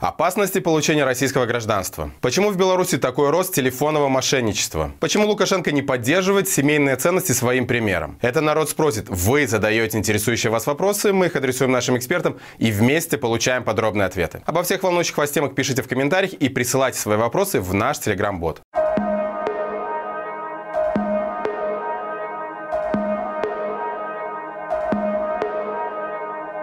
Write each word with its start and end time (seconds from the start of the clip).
Опасности 0.00 0.60
получения 0.60 1.04
российского 1.04 1.44
гражданства. 1.44 2.10
Почему 2.22 2.48
в 2.48 2.56
Беларуси 2.56 2.96
такой 2.96 3.28
рост 3.28 3.54
телефонного 3.54 4.08
мошенничества? 4.08 4.92
Почему 4.98 5.26
Лукашенко 5.26 5.72
не 5.72 5.82
поддерживает 5.82 6.48
семейные 6.48 6.96
ценности 6.96 7.32
своим 7.32 7.66
примером? 7.66 8.18
Это 8.22 8.40
народ 8.40 8.70
спросит. 8.70 9.10
Вы 9.10 9.46
задаете 9.46 9.98
интересующие 9.98 10.50
вас 10.50 10.66
вопросы, 10.66 11.12
мы 11.12 11.26
их 11.26 11.36
адресуем 11.36 11.70
нашим 11.70 11.98
экспертам 11.98 12.38
и 12.56 12.70
вместе 12.70 13.18
получаем 13.18 13.62
подробные 13.62 14.06
ответы. 14.06 14.42
Обо 14.46 14.62
всех 14.62 14.82
волнующих 14.82 15.18
вас 15.18 15.32
темах 15.32 15.54
пишите 15.54 15.82
в 15.82 15.88
комментариях 15.88 16.32
и 16.32 16.48
присылайте 16.48 16.98
свои 16.98 17.18
вопросы 17.18 17.60
в 17.60 17.74
наш 17.74 17.98
телеграм-бот. 17.98 18.62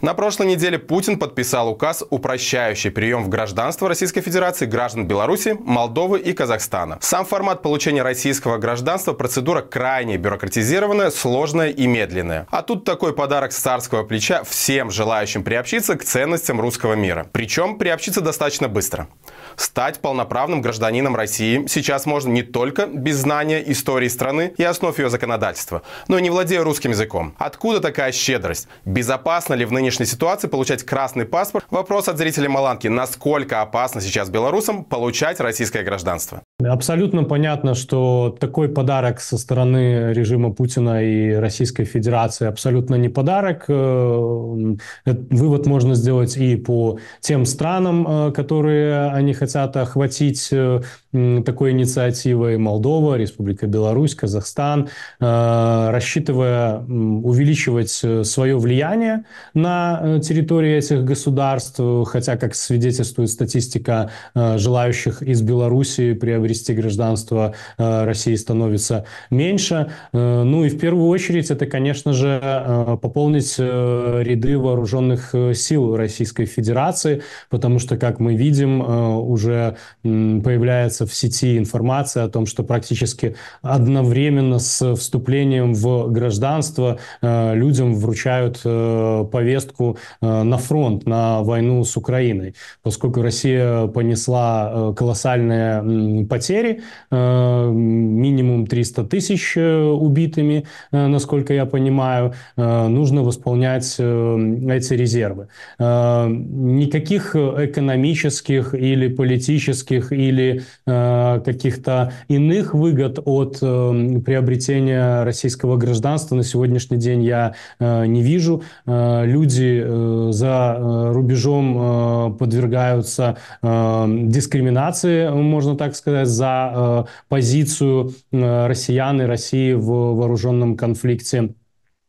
На 0.01 0.13
прошлой 0.13 0.45
неделе 0.45 0.77
Путин 0.77 1.17
подписал 1.17 1.69
указ, 1.69 2.03
упрощающий 2.07 2.91
прием 2.91 3.23
в 3.23 3.29
гражданство 3.29 3.87
Российской 3.87 4.21
Федерации 4.21 4.67
граждан 4.67 5.07
Беларуси, 5.07 5.57
Молдовы 5.59 6.19
и 6.19 6.33
Казахстана. 6.33 6.99
Сам 7.01 7.25
формат 7.25 7.63
получения 7.63 8.03
российского 8.03 8.59
гражданства– 8.59 9.13
процедура 9.13 9.61
крайне 9.61 10.17
бюрократизированная, 10.17 11.09
сложная 11.09 11.69
и 11.69 11.87
медленная. 11.87 12.45
А 12.51 12.61
тут 12.61 12.85
такой 12.85 13.13
подарок 13.13 13.51
с 13.51 13.57
царского 13.57 14.03
плеча 14.03 14.43
всем 14.43 14.91
желающим 14.91 15.43
приобщиться 15.43 15.95
к 15.95 16.03
ценностям 16.03 16.61
русского 16.61 16.93
мира. 16.93 17.27
Причем 17.31 17.79
приобщиться 17.79 18.21
достаточно 18.21 18.67
быстро. 18.67 19.07
Стать 19.55 19.99
полноправным 19.99 20.61
гражданином 20.61 21.15
России 21.15 21.65
сейчас 21.67 22.05
можно 22.05 22.29
не 22.29 22.43
только 22.43 22.85
без 22.85 23.17
знания 23.17 23.63
истории 23.71 24.09
страны 24.09 24.53
и 24.57 24.63
основ 24.63 24.97
ее 24.99 25.09
законодательства, 25.09 25.81
но 26.07 26.19
и 26.19 26.21
не 26.21 26.29
владея 26.29 26.63
русским 26.63 26.91
языком. 26.91 27.33
Откуда 27.39 27.79
такая 27.79 28.11
щедрость? 28.11 28.67
Безопасно 28.85 29.55
ли 29.55 29.65
в 29.65 29.71
нынешней 29.87 30.05
ситуации 30.05 30.49
получать 30.49 30.83
красный 30.83 31.25
паспорт? 31.25 31.65
Вопрос 31.71 32.09
от 32.09 32.17
зрителей 32.17 32.49
Маланки. 32.49 32.89
Насколько 32.89 33.61
опасно 33.61 34.01
сейчас 34.01 34.29
белорусам 34.29 34.83
получать 34.83 35.39
российское 35.39 35.81
гражданство? 35.81 36.43
Абсолютно 36.61 37.23
понятно, 37.23 37.73
что 37.73 38.35
такой 38.37 38.67
подарок 38.67 39.21
со 39.21 39.37
стороны 39.37 40.11
режима 40.11 40.51
Путина 40.51 41.01
и 41.01 41.31
Российской 41.31 41.85
Федерации 41.85 42.47
абсолютно 42.47 42.95
не 42.95 43.07
подарок. 43.07 43.63
Э, 43.69 44.75
вывод 45.05 45.65
можно 45.65 45.95
сделать 45.95 46.35
и 46.35 46.57
по 46.57 46.99
тем 47.21 47.45
странам, 47.45 48.05
э, 48.07 48.31
которые 48.33 49.11
они 49.11 49.33
хотят 49.33 49.77
охватить 49.77 50.49
э, 50.51 50.81
такой 51.11 51.71
инициативой. 51.71 52.57
Молдова, 52.57 53.15
Республика 53.15 53.67
Беларусь, 53.67 54.15
Казахстан, 54.15 54.89
рассчитывая 55.19 56.79
увеличивать 56.79 57.89
свое 57.89 58.57
влияние 58.57 59.25
на 59.53 60.19
территории 60.19 60.77
этих 60.77 61.03
государств, 61.03 61.79
хотя, 62.05 62.37
как 62.37 62.55
свидетельствует 62.55 63.29
статистика 63.29 64.11
желающих 64.35 65.21
из 65.21 65.41
Беларуси 65.41 66.13
приобрести 66.13 66.73
гражданство 66.73 67.53
э, 67.77 68.05
России 68.05 68.35
становится 68.35 69.05
меньше. 69.29 69.91
Э, 70.13 70.43
ну 70.43 70.65
и 70.65 70.69
в 70.69 70.79
первую 70.79 71.07
очередь 71.07 71.51
это, 71.51 71.65
конечно 71.65 72.13
же, 72.13 72.39
э, 72.41 72.97
пополнить 73.01 73.57
ряды 73.57 74.57
вооруженных 74.57 75.33
сил 75.53 75.95
Российской 75.95 76.45
Федерации, 76.45 77.21
потому 77.49 77.79
что, 77.79 77.97
как 77.97 78.19
мы 78.19 78.35
видим, 78.35 78.81
уже 78.81 79.77
появляется 80.03 80.96
в 81.05 81.13
сети 81.13 81.57
информация 81.57 82.23
о 82.23 82.29
том, 82.29 82.45
что 82.45 82.63
практически 82.63 83.35
одновременно 83.61 84.59
с 84.59 84.95
вступлением 84.95 85.73
в 85.73 86.07
гражданство 86.11 86.99
людям 87.21 87.95
вручают 87.95 88.61
повестку 88.61 89.97
на 90.21 90.57
фронт, 90.57 91.05
на 91.05 91.41
войну 91.41 91.83
с 91.83 91.97
Украиной, 91.97 92.55
поскольку 92.83 93.21
Россия 93.21 93.87
понесла 93.87 94.93
колоссальные 94.95 96.25
потери, 96.27 96.81
э, 97.11 97.69
минимум 97.71 98.67
300 98.67 99.03
тысяч 99.05 99.53
э, 99.57 99.83
убитыми, 99.83 100.65
э, 100.91 101.07
насколько 101.07 101.53
я 101.53 101.65
понимаю, 101.65 102.33
нужно 102.55 103.23
восполнять 103.23 103.85
эти 103.95 104.93
резервы. 104.93 105.47
Никаких 105.79 107.35
экономических 107.35 108.73
или 108.73 109.07
политических 109.07 110.11
или 110.11 110.63
каких-то 110.87 112.13
иных 112.27 112.73
выгод 112.73 113.19
от 113.25 113.59
приобретения 113.59 115.23
российского 115.23 115.77
гражданства 115.77 116.35
на 116.35 116.43
сегодняшний 116.43 116.97
день 116.97 117.23
я 117.23 117.53
не 117.79 118.21
вижу. 118.21 118.63
Люди 118.85 119.85
за 120.31 120.77
рубежом 121.13 122.37
подвергаются 122.37 123.37
дискриминации, 123.61 125.29
можно 125.29 125.75
так 125.75 125.95
сказать, 125.95 126.27
за 126.27 126.71
э, 126.73 127.03
позицию 127.29 128.13
э, 128.31 128.67
россиян 128.67 129.21
и 129.21 129.25
России 129.25 129.73
в 129.73 130.15
вооруженном 130.15 130.75
конфликте 130.77 131.37
э, 131.37 131.49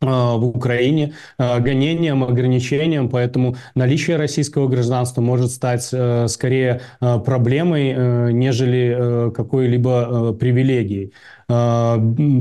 в 0.00 0.44
Украине 0.44 1.14
гонением, 1.38 2.22
ограничением, 2.22 3.08
поэтому 3.08 3.56
наличие 3.74 4.16
российского 4.16 4.68
гражданства 4.68 5.20
может 5.20 5.50
стать 5.50 5.92
скорее 6.30 6.80
проблемой, 7.00 8.32
нежели 8.32 9.32
какой-либо 9.32 10.34
привилегией. 10.34 11.12
А, 11.50 11.98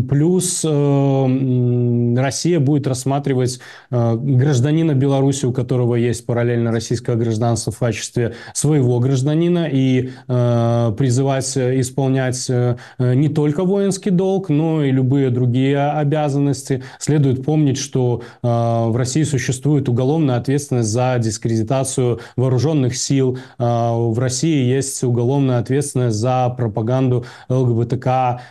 плюс 0.10 0.66
э, 0.68 2.16
Россия 2.18 2.60
будет 2.60 2.88
рассматривать 2.88 3.62
э, 3.90 4.16
гражданина 4.18 4.96
Беларуси, 4.96 5.46
у 5.46 5.54
которого 5.54 5.96
есть 5.96 6.26
параллельно 6.26 6.74
российское 6.74 7.16
гражданство 7.16 7.72
в 7.72 7.80
качестве 7.80 8.34
своего 8.54 9.00
гражданина 9.00 9.70
и 9.72 10.10
э, 10.28 10.94
призывать 10.98 11.58
исполнять 11.58 12.52
не 13.00 13.30
только 13.30 13.64
воинский 13.64 14.10
долг, 14.10 14.50
но 14.50 14.84
и 14.84 14.92
любые 14.92 15.30
другие 15.30 15.90
обязанности. 15.92 16.84
Следует 17.00 17.46
помнить, 17.46 17.78
что 17.78 18.22
в 18.42 18.94
России 18.96 19.24
существует 19.24 19.88
уголовная 19.88 20.38
ответственность 20.38 20.90
за 20.90 21.18
дискредитацию 21.20 22.20
вооруженных 22.36 22.98
сил. 22.98 23.38
В 23.58 24.20
России 24.20 24.66
есть 24.66 25.04
уголовная 25.04 25.60
ответственность 25.60 26.18
за 26.18 26.50
пропаганду 26.58 27.26
ЛГБТК 27.50 28.42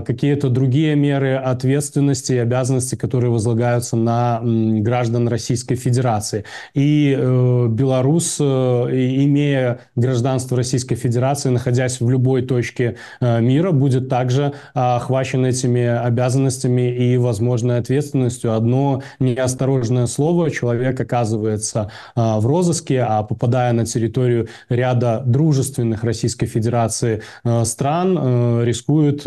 какие-то 0.00 0.48
другие 0.48 0.96
меры 0.96 1.34
ответственности 1.34 2.32
и 2.32 2.38
обязанности, 2.38 2.94
которые 2.94 3.30
возлагаются 3.30 3.96
на 3.96 4.40
граждан 4.42 5.28
Российской 5.28 5.76
Федерации. 5.76 6.44
И 6.74 7.14
э, 7.18 7.66
белорус, 7.68 8.36
э, 8.40 8.44
имея 8.44 9.80
гражданство 9.96 10.56
Российской 10.56 10.94
Федерации, 10.94 11.50
находясь 11.50 12.00
в 12.00 12.08
любой 12.08 12.42
точке 12.42 12.96
э, 13.20 13.40
мира, 13.40 13.72
будет 13.72 14.08
также 14.08 14.52
охвачен 14.74 15.44
этими 15.44 15.84
обязанностями 15.84 16.94
и 16.94 17.16
возможной 17.16 17.78
ответственностью. 17.78 18.54
Одно 18.54 19.02
неосторожное 19.18 20.06
слово, 20.06 20.50
человек 20.50 21.00
оказывается 21.00 21.90
э, 22.16 22.20
в 22.38 22.46
розыске, 22.46 23.02
а 23.02 23.22
попадая 23.22 23.72
на 23.72 23.84
территорию 23.86 24.48
ряда 24.68 25.22
дружественных 25.24 26.04
Российской 26.04 26.46
Федерации 26.46 27.22
стран, 27.64 28.62
рискует 28.64 29.22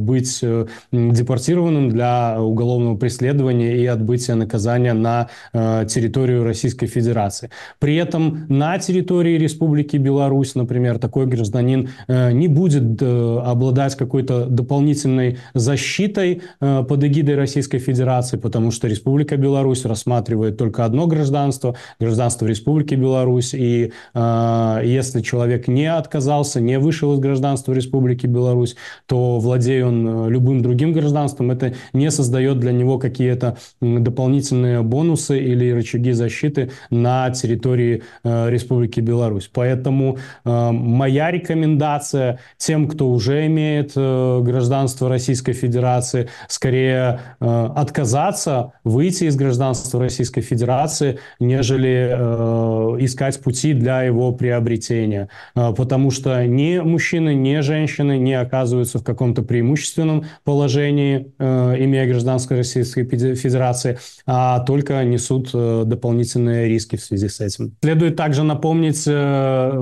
быть 0.00 0.40
э, 0.42 0.66
депортированным 0.92 1.90
для 1.90 2.40
уголовного 2.40 2.96
преследования 2.96 3.76
и 3.76 3.86
отбытия 3.86 4.34
наказания 4.34 4.92
на 4.92 5.28
э, 5.52 5.86
территорию 5.88 6.44
Российской 6.44 6.86
Федерации. 6.86 7.50
При 7.78 7.96
этом 7.96 8.46
на 8.48 8.78
территории 8.78 9.38
Республики 9.38 9.96
Беларусь, 9.96 10.54
например, 10.54 10.98
такой 10.98 11.26
гражданин 11.26 11.90
э, 12.08 12.32
не 12.32 12.48
будет 12.48 13.02
обладать 13.02 13.96
какой-то 13.96 14.46
дополнительной 14.46 15.38
защитой 15.54 16.42
под 16.58 17.04
эгидой 17.04 17.36
Российской 17.36 17.78
Федерации, 17.78 18.36
потому 18.36 18.70
что 18.70 18.88
Республика 18.88 19.36
Беларусь 19.36 19.84
рассматривает 19.84 20.56
только 20.56 20.84
одно 20.84 21.06
гражданство, 21.06 21.76
гражданство 21.98 22.46
Республики 22.46 22.94
Беларусь, 22.94 23.54
и 23.54 23.92
если 24.14 25.22
человек 25.22 25.68
не 25.68 25.86
отказался, 25.86 26.60
не 26.60 26.78
вышел 26.78 27.14
из 27.14 27.20
гражданства 27.20 27.72
Республики 27.72 28.26
Беларусь, 28.26 28.76
то 29.06 29.38
владея 29.38 29.86
он 29.90 30.10
Э, 30.10 30.30
любым 30.30 30.62
другим 30.62 30.92
гражданством, 30.92 31.50
это 31.50 31.74
не 31.92 32.10
создает 32.10 32.58
для 32.58 32.72
него 32.72 32.98
какие-то 32.98 33.56
дополнительные 33.80 34.82
бонусы 34.82 35.38
или 35.38 35.70
рычаги 35.70 36.12
защиты 36.12 36.70
на 36.90 37.30
территории 37.30 38.02
э, 38.24 38.50
Республики 38.50 39.00
Беларусь. 39.00 39.50
Поэтому 39.52 40.18
э, 40.44 40.70
моя 40.70 41.30
рекомендация 41.30 42.38
тем, 42.56 42.88
кто 42.88 43.10
уже 43.10 43.46
имеет 43.46 43.92
гражданство 43.94 45.08
Российской 45.08 45.52
Федерации, 45.52 46.28
скорее 46.48 47.20
отказаться, 47.40 48.72
выйти 48.84 49.24
из 49.24 49.36
гражданства 49.36 50.00
Российской 50.00 50.40
Федерации, 50.40 51.18
нежели 51.40 53.00
искать 53.04 53.40
пути 53.40 53.72
для 53.72 54.02
его 54.02 54.32
приобретения. 54.32 55.28
Потому 55.54 56.10
что 56.10 56.44
ни 56.46 56.78
мужчины, 56.78 57.34
ни 57.34 57.60
женщины 57.60 58.18
не 58.18 58.34
оказываются 58.34 58.98
в 58.98 59.04
каком-то 59.04 59.42
преимуществе 59.42 59.79
преимущественном 59.80 60.26
положении, 60.44 61.32
имея 61.38 62.06
гражданство 62.06 62.56
Российской 62.56 63.04
Федерации, 63.04 63.98
а 64.26 64.60
только 64.60 65.02
несут 65.04 65.50
дополнительные 65.52 66.68
риски 66.68 66.96
в 66.96 67.02
связи 67.02 67.28
с 67.28 67.40
этим. 67.40 67.72
Следует 67.82 68.16
также 68.16 68.42
напомнить 68.42 69.04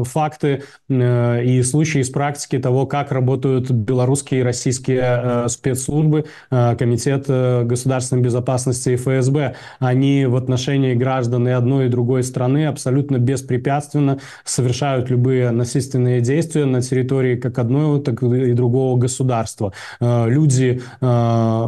факты 0.08 0.62
и 0.88 1.62
случаи 1.64 2.00
из 2.00 2.10
практики 2.10 2.58
того, 2.58 2.86
как 2.86 3.12
работают 3.12 3.70
белорусские 3.70 4.40
и 4.40 4.42
российские 4.42 5.48
спецслужбы, 5.48 6.24
Комитет 6.50 7.26
государственной 7.28 8.22
безопасности 8.22 8.90
и 8.90 8.96
ФСБ. 8.96 9.54
Они 9.78 10.26
в 10.26 10.36
отношении 10.36 10.94
граждан 10.94 11.48
и 11.48 11.50
одной 11.50 11.86
и 11.86 11.88
другой 11.88 12.22
страны 12.22 12.66
абсолютно 12.66 13.18
беспрепятственно 13.18 14.18
совершают 14.44 15.10
любые 15.10 15.50
насильственные 15.50 16.20
действия 16.20 16.64
на 16.64 16.80
территории 16.82 17.36
как 17.36 17.58
одного, 17.58 17.98
так 17.98 18.22
и 18.22 18.52
другого 18.52 18.98
государства. 18.98 19.72
Э, 20.00 20.28
люди 20.28 20.80
э, 21.00 21.64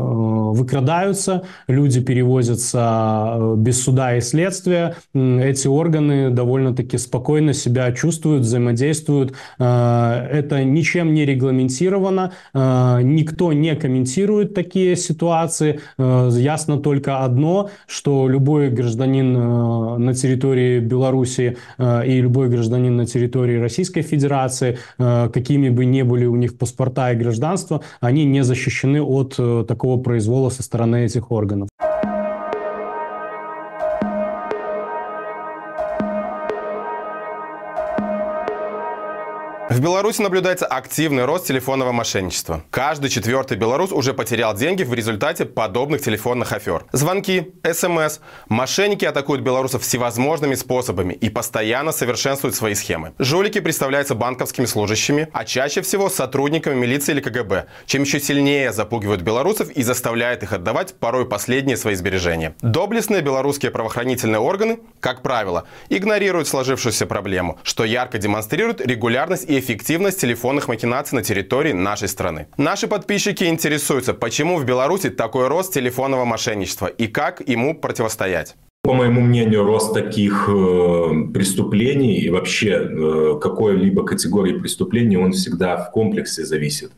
выкрадаются, 0.52 1.42
люди 1.68 2.00
перевозятся 2.00 3.36
э, 3.36 3.54
без 3.56 3.82
суда 3.82 4.16
и 4.16 4.20
следствия. 4.20 4.96
Эти 5.14 5.66
органы 5.68 6.30
довольно-таки 6.30 6.98
спокойно 6.98 7.52
себя 7.52 7.90
чувствуют, 7.92 8.42
взаимодействуют. 8.42 9.34
Это 9.58 10.64
ничем 10.64 11.14
не 11.14 11.24
регламентировано, 11.24 12.32
никто 12.54 13.52
не 13.52 13.74
комментирует 13.74 14.54
такие 14.54 14.96
ситуации. 14.96 15.80
Ясно 15.98 16.78
только 16.78 17.24
одно, 17.24 17.70
что 17.86 18.28
любой 18.28 18.70
гражданин 18.70 19.32
на 20.02 20.14
территории 20.14 20.80
Беларуси 20.80 21.56
и 21.78 22.20
любой 22.20 22.48
гражданин 22.48 22.96
на 22.96 23.06
территории 23.06 23.58
Российской 23.58 24.02
Федерации, 24.02 24.78
какими 24.98 25.68
бы 25.68 25.84
ни 25.84 26.02
были 26.02 26.26
у 26.26 26.36
них 26.36 26.56
паспорта 26.58 27.12
и 27.12 27.16
гражданство, 27.16 27.82
они 28.00 28.24
не 28.24 28.42
защищены 28.42 29.02
от 29.02 29.34
э, 29.38 29.64
такого 29.68 30.02
произвола 30.02 30.48
со 30.48 30.62
стороны 30.62 31.04
этих 31.04 31.30
органов. 31.30 31.68
В 39.80 39.82
Беларуси 39.82 40.20
наблюдается 40.20 40.66
активный 40.66 41.24
рост 41.24 41.46
телефонного 41.46 41.90
мошенничества. 41.90 42.62
Каждый 42.68 43.08
четвертый 43.08 43.56
белорус 43.56 43.92
уже 43.92 44.12
потерял 44.12 44.54
деньги 44.54 44.82
в 44.82 44.92
результате 44.92 45.46
подобных 45.46 46.02
телефонных 46.02 46.52
афер. 46.52 46.84
Звонки, 46.92 47.54
СМС. 47.64 48.18
Мошенники 48.50 49.06
атакуют 49.06 49.40
белорусов 49.40 49.80
всевозможными 49.80 50.54
способами 50.54 51.14
и 51.14 51.30
постоянно 51.30 51.92
совершенствуют 51.92 52.54
свои 52.54 52.74
схемы. 52.74 53.14
Жулики 53.18 53.58
представляются 53.58 54.14
банковскими 54.14 54.66
служащими, 54.66 55.28
а 55.32 55.46
чаще 55.46 55.80
всего 55.80 56.10
сотрудниками 56.10 56.74
милиции 56.74 57.12
или 57.12 57.22
КГБ, 57.22 57.64
чем 57.86 58.02
еще 58.02 58.20
сильнее 58.20 58.74
запугивают 58.74 59.22
белорусов 59.22 59.70
и 59.70 59.82
заставляют 59.82 60.42
их 60.42 60.52
отдавать 60.52 60.92
порой 60.96 61.26
последние 61.26 61.78
свои 61.78 61.94
сбережения. 61.94 62.54
Доблестные 62.60 63.22
белорусские 63.22 63.70
правоохранительные 63.70 64.40
органы, 64.40 64.80
как 65.00 65.22
правило, 65.22 65.64
игнорируют 65.88 66.48
сложившуюся 66.48 67.06
проблему, 67.06 67.58
что 67.62 67.86
ярко 67.86 68.18
демонстрирует 68.18 68.82
регулярность 68.82 69.48
и 69.48 69.58
эффективность 69.58 69.69
телефонных 69.76 70.68
махинаций 70.68 71.16
на 71.16 71.22
территории 71.22 71.72
нашей 71.72 72.08
страны. 72.08 72.46
Наши 72.56 72.88
подписчики 72.88 73.44
интересуются, 73.44 74.14
почему 74.14 74.58
в 74.58 74.64
Беларуси 74.64 75.10
такой 75.10 75.48
рост 75.48 75.74
телефонного 75.74 76.24
мошенничества 76.24 76.86
и 76.86 77.06
как 77.06 77.46
ему 77.48 77.74
противостоять. 77.74 78.56
По 78.82 78.94
моему 78.94 79.20
мнению, 79.20 79.64
рост 79.64 79.92
таких 79.92 80.48
э, 80.48 81.32
преступлений 81.34 82.18
и 82.18 82.30
вообще 82.30 82.70
э, 82.70 83.38
какой-либо 83.38 84.06
категории 84.06 84.58
преступлений, 84.58 85.18
он 85.18 85.32
всегда 85.32 85.76
в 85.76 85.90
комплексе 85.90 86.46
зависит. 86.46 86.90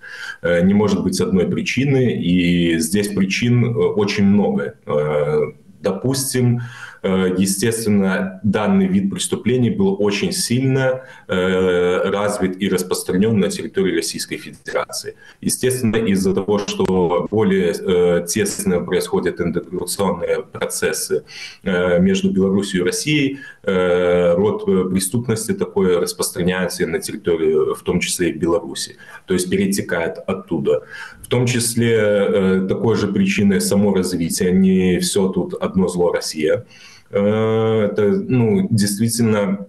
Э, 0.43 0.63
не 0.63 0.75
может 0.75 1.03
быть 1.03 1.21
одной 1.21 1.49
причины, 1.49 2.23
и 2.23 2.79
здесь 2.79 3.09
причин 3.09 3.65
э, 3.65 3.69
очень 3.69 4.25
много. 4.25 4.75
Э, 4.87 5.41
допустим, 5.81 6.61
естественно, 7.03 8.41
данный 8.45 8.87
вид 8.87 9.11
преступлений 9.11 9.71
был 9.71 9.97
очень 9.99 10.33
сильно 10.33 11.03
э, 11.27 12.11
развит 12.11 12.63
и 12.63 12.69
распространен 12.69 13.39
на 13.39 13.51
территории 13.51 13.97
Российской 13.97 14.37
Федерации. 14.37 15.17
Естественно, 15.41 15.97
из-за 15.97 16.33
того, 16.35 16.59
что 16.59 17.27
более 17.31 17.73
э, 17.73 18.27
тесно 18.29 18.81
происходят 18.81 19.41
интеграционные 19.41 20.43
процессы 20.43 21.25
между 21.63 22.31
Беларусью 22.31 22.83
и 22.83 22.85
Россией, 22.85 23.39
род 23.63 24.65
преступности 24.65 25.53
такой 25.53 25.99
распространяется 25.99 26.83
и 26.85 26.87
на 26.87 27.01
территории, 27.01 27.75
в 27.75 27.83
том 27.83 28.01
числе 28.01 28.31
и 28.31 28.33
Беларуси, 28.33 28.97
то 29.27 29.35
есть 29.35 29.51
перетекает 29.51 30.19
оттуда. 30.27 30.83
В 31.23 31.29
том 31.29 31.47
числе 31.47 32.67
такой 32.69 32.97
же 32.97 33.09
причиной 33.09 33.61
само 33.61 33.95
развитие, 33.95 34.53
не 34.53 34.99
все 34.99 35.29
тут 35.29 35.55
одно 35.55 35.89
зло 35.89 36.13
Россия. 36.13 36.67
Э, 37.13 37.89
это 37.91 38.07
ну, 38.09 38.69
действительно 38.71 39.67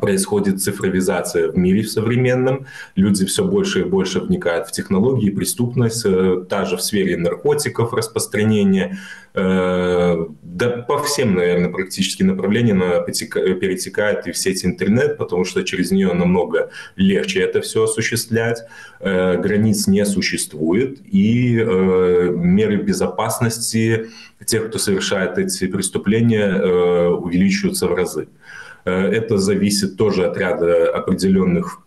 происходит 0.00 0.60
цифровизация 0.60 1.50
в 1.50 1.56
мире 1.56 1.82
в 1.82 1.90
современном. 1.90 2.66
Люди 2.96 3.24
все 3.24 3.44
больше 3.44 3.80
и 3.80 3.84
больше 3.84 4.20
вникают 4.20 4.68
в 4.68 4.72
технологии, 4.72 5.30
преступность, 5.30 6.02
э, 6.04 6.44
та 6.48 6.64
же 6.64 6.76
в 6.76 6.82
сфере 6.82 7.16
наркотиков 7.16 7.92
распространения. 7.92 8.98
Э, 9.34 10.26
да 10.42 10.68
по 10.68 11.02
всем, 11.02 11.34
наверное, 11.34 11.70
практически 11.70 12.22
направлениям 12.22 12.80
перетекает 13.06 14.26
и 14.26 14.32
в 14.32 14.36
сеть 14.36 14.64
интернет, 14.64 15.16
потому 15.16 15.44
что 15.44 15.62
через 15.62 15.90
нее 15.92 16.12
намного 16.12 16.70
легче 16.96 17.40
это 17.40 17.60
все 17.60 17.84
осуществлять. 17.84 18.62
Границ 19.00 19.86
не 19.86 20.04
существует, 20.06 20.98
и 21.04 21.56
меры 21.56 22.76
безопасности 22.76 24.08
тех, 24.44 24.68
кто 24.68 24.78
совершает 24.78 25.38
эти 25.38 25.66
преступления, 25.66 26.46
э, 26.46 27.08
увеличиваются 27.08 27.86
в 27.86 27.94
разы. 27.94 28.28
Э, 28.84 29.08
это 29.08 29.38
зависит 29.38 29.96
тоже 29.96 30.26
от 30.26 30.36
ряда 30.36 30.90
определенных 30.90 31.80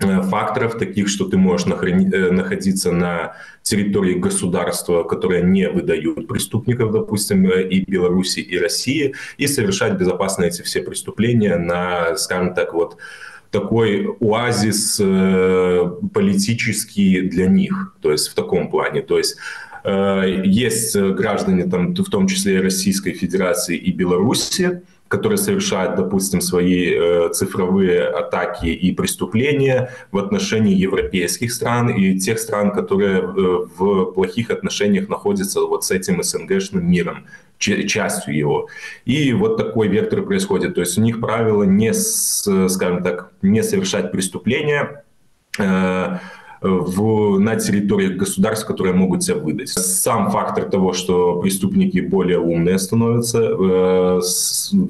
э, 0.00 0.22
факторов, 0.22 0.78
таких, 0.78 1.08
что 1.08 1.26
ты 1.26 1.36
можешь 1.36 1.66
находиться 1.66 2.92
на 2.92 3.36
территории 3.62 4.14
государства, 4.14 5.02
которые 5.04 5.42
не 5.42 5.68
выдают 5.68 6.28
преступников, 6.28 6.92
допустим, 6.92 7.48
и 7.50 7.80
Беларуси, 7.90 8.40
и 8.40 8.58
России, 8.58 9.14
и 9.38 9.46
совершать 9.46 9.98
безопасно 9.98 10.44
эти 10.44 10.62
все 10.62 10.82
преступления 10.82 11.56
на, 11.56 12.16
скажем 12.16 12.54
так, 12.54 12.74
вот 12.74 12.96
такой 13.50 14.06
оазис 14.20 14.96
политический 16.12 17.22
для 17.22 17.46
них, 17.46 17.96
то 18.02 18.12
есть 18.12 18.28
в 18.28 18.34
таком 18.34 18.68
плане. 18.68 19.02
То 19.02 19.16
есть 19.16 19.36
Э, 19.86 20.42
есть 20.44 20.96
э, 20.96 21.10
граждане, 21.10 21.64
там, 21.64 21.94
в 21.94 22.10
том 22.10 22.26
числе 22.26 22.56
и 22.56 22.60
Российской 22.60 23.12
Федерации 23.12 23.76
и 23.76 23.92
Беларуси, 23.92 24.82
которые 25.08 25.38
совершают, 25.38 25.96
допустим, 25.96 26.40
свои 26.40 26.92
э, 26.94 27.28
цифровые 27.32 28.08
атаки 28.08 28.66
и 28.66 28.92
преступления 28.92 29.90
в 30.10 30.18
отношении 30.18 30.74
европейских 30.74 31.52
стран 31.52 31.90
и 31.90 32.18
тех 32.18 32.38
стран, 32.38 32.72
которые 32.72 33.18
э, 33.18 33.22
в 33.24 34.12
плохих 34.12 34.50
отношениях 34.50 35.08
находятся 35.08 35.60
вот 35.60 35.84
с 35.84 35.90
этим 35.90 36.22
СНГшным 36.22 36.84
миром, 36.90 37.26
частью 37.58 38.36
его. 38.36 38.68
И 39.04 39.32
вот 39.32 39.56
такой 39.56 39.88
вектор 39.88 40.22
происходит. 40.22 40.74
То 40.74 40.80
есть 40.80 40.98
у 40.98 41.00
них 41.00 41.20
правило 41.20 41.62
не, 41.62 41.92
скажем 41.94 43.02
так, 43.02 43.30
не 43.42 43.62
совершать 43.62 44.10
преступления, 44.10 45.04
э, 45.58 46.18
в, 46.66 47.38
на 47.38 47.56
территориях 47.56 48.16
государств, 48.16 48.66
которые 48.66 48.94
могут 48.94 49.22
себя 49.22 49.36
выдать. 49.36 49.68
Сам 49.68 50.30
фактор 50.30 50.64
того, 50.64 50.92
что 50.92 51.40
преступники 51.40 52.00
более 52.00 52.38
умные 52.38 52.78
становятся, 52.78 53.38
э, 53.38 54.20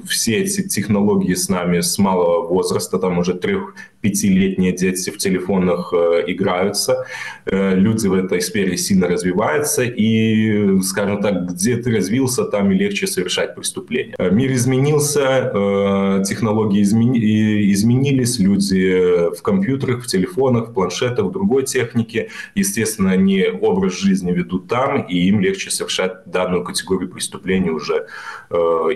все 0.07 0.37
эти 0.37 0.67
технологии 0.67 1.33
с 1.33 1.49
нами 1.49 1.81
с 1.81 1.97
малого 1.97 2.47
возраста, 2.47 2.99
там 2.99 3.19
уже 3.19 3.33
трех 3.33 3.75
пятилетние 4.01 4.71
дети 4.73 5.09
в 5.09 5.17
телефонах 5.17 5.93
э, 5.93 6.23
играются, 6.27 7.05
э, 7.45 7.75
люди 7.75 8.07
в 8.07 8.13
этой 8.13 8.41
сфере 8.41 8.77
сильно 8.77 9.07
развиваются, 9.07 9.83
и, 9.83 10.79
скажем 10.81 11.21
так, 11.21 11.47
где 11.47 11.77
ты 11.77 11.95
развился, 11.95 12.43
там 12.45 12.71
и 12.71 12.75
легче 12.75 13.07
совершать 13.07 13.55
преступления. 13.55 14.15
Э, 14.17 14.29
мир 14.29 14.51
изменился, 14.53 16.23
технологии 16.27 16.81
измени, 16.81 17.71
изменились, 17.73 18.39
люди 18.39 19.35
в 19.35 19.41
компьютерах, 19.41 20.03
в 20.03 20.07
телефонах, 20.07 20.69
в 20.69 20.73
планшетах, 20.73 21.25
в 21.25 21.31
другой 21.31 21.63
технике, 21.63 22.29
естественно, 22.55 23.11
они 23.11 23.45
образ 23.45 23.99
жизни 23.99 24.31
ведут 24.31 24.67
там, 24.67 25.01
и 25.01 25.17
им 25.27 25.39
легче 25.41 25.71
совершать 25.71 26.25
данную 26.25 26.63
категорию 26.63 27.09
преступлений 27.09 27.69
уже 27.69 28.07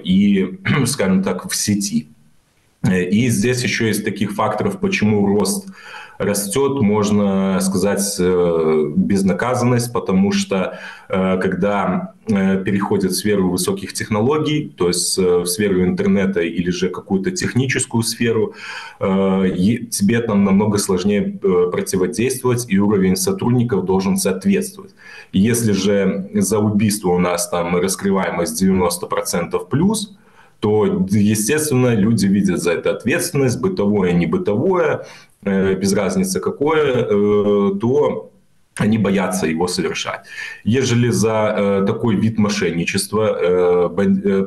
и, 0.04 0.60
скажем 0.86 1.24
так, 1.24 1.50
в 1.50 1.56
сети. 1.56 2.08
И 2.84 3.30
здесь 3.30 3.64
еще 3.64 3.90
из 3.90 4.04
таких 4.04 4.32
факторов, 4.32 4.80
почему 4.80 5.26
рост 5.26 5.68
растет, 6.18 6.82
можно 6.82 7.60
сказать, 7.62 8.20
безнаказанность, 8.20 9.92
потому 9.94 10.32
что 10.32 10.80
когда 11.08 12.14
переходит 12.28 13.12
в 13.12 13.16
сферу 13.16 13.50
высоких 13.50 13.94
технологий, 13.94 14.72
то 14.76 14.88
есть 14.88 15.18
в 15.18 15.46
сферу 15.46 15.84
интернета 15.84 16.42
или 16.42 16.70
же 16.70 16.90
какую-то 16.90 17.32
техническую 17.32 18.04
сферу, 18.04 18.54
тебе 19.00 20.22
там 20.22 20.44
намного 20.44 20.78
сложнее 20.78 21.40
противодействовать, 21.72 22.66
и 22.68 22.78
уровень 22.78 23.16
сотрудников 23.16 23.86
должен 23.86 24.18
соответствовать. 24.18 24.94
Если 25.34 25.72
же 25.72 26.30
за 26.34 26.60
убийство 26.60 27.10
у 27.10 27.20
нас 27.20 27.50
там 27.50 27.76
раскрываемость 27.76 28.62
90% 28.64 29.70
плюс, 29.70 30.16
то, 30.62 30.86
естественно, 31.10 31.96
люди 31.96 32.28
видят 32.28 32.62
за 32.62 32.72
это 32.74 32.92
ответственность, 32.92 33.60
бытовое, 33.60 34.14
не 34.14 34.28
бытовое, 34.28 35.06
э, 35.44 35.74
без 35.74 35.94
разницы 35.94 36.40
какое, 36.40 37.04
э, 37.04 37.72
то 37.82 38.32
они 38.78 39.00
боятся 39.00 39.48
его 39.48 39.68
совершать. 39.68 40.22
Ежели 40.64 41.10
за 41.10 41.56
э, 41.58 41.86
такой 41.88 42.16
вид 42.16 42.38
мошенничества 42.38 43.90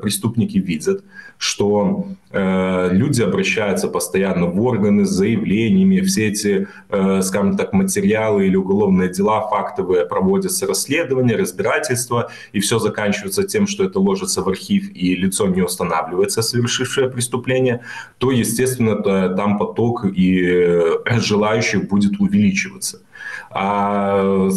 преступники 0.02 0.58
видят, 0.58 1.04
что 1.38 2.06
э, 2.30 2.88
люди 2.92 3.22
обращаются 3.22 3.88
постоянно 3.88 4.46
в 4.46 4.60
органы 4.62 5.04
с 5.04 5.10
заявлениями, 5.10 6.00
все 6.00 6.28
эти, 6.28 6.68
э, 6.90 7.22
скажем 7.22 7.56
так, 7.56 7.72
материалы 7.72 8.46
или 8.46 8.56
уголовные 8.56 9.08
дела 9.08 9.48
фактовые 9.48 10.06
проводятся 10.06 10.66
расследования, 10.66 11.36
разбирательства, 11.36 12.30
и 12.52 12.60
все 12.60 12.78
заканчивается 12.78 13.44
тем, 13.44 13.66
что 13.66 13.84
это 13.84 14.00
ложится 14.00 14.42
в 14.42 14.48
архив 14.48 14.90
и 14.94 15.14
лицо 15.14 15.46
не 15.46 15.62
устанавливается, 15.62 16.42
совершившее 16.42 17.10
преступление, 17.10 17.80
то, 18.18 18.30
естественно, 18.30 18.96
там 19.34 19.58
поток 19.58 20.04
и 20.04 20.40
э, 20.42 21.20
желающих 21.20 21.88
будет 21.88 22.20
увеличиваться. 22.20 23.00
А, 23.50 24.50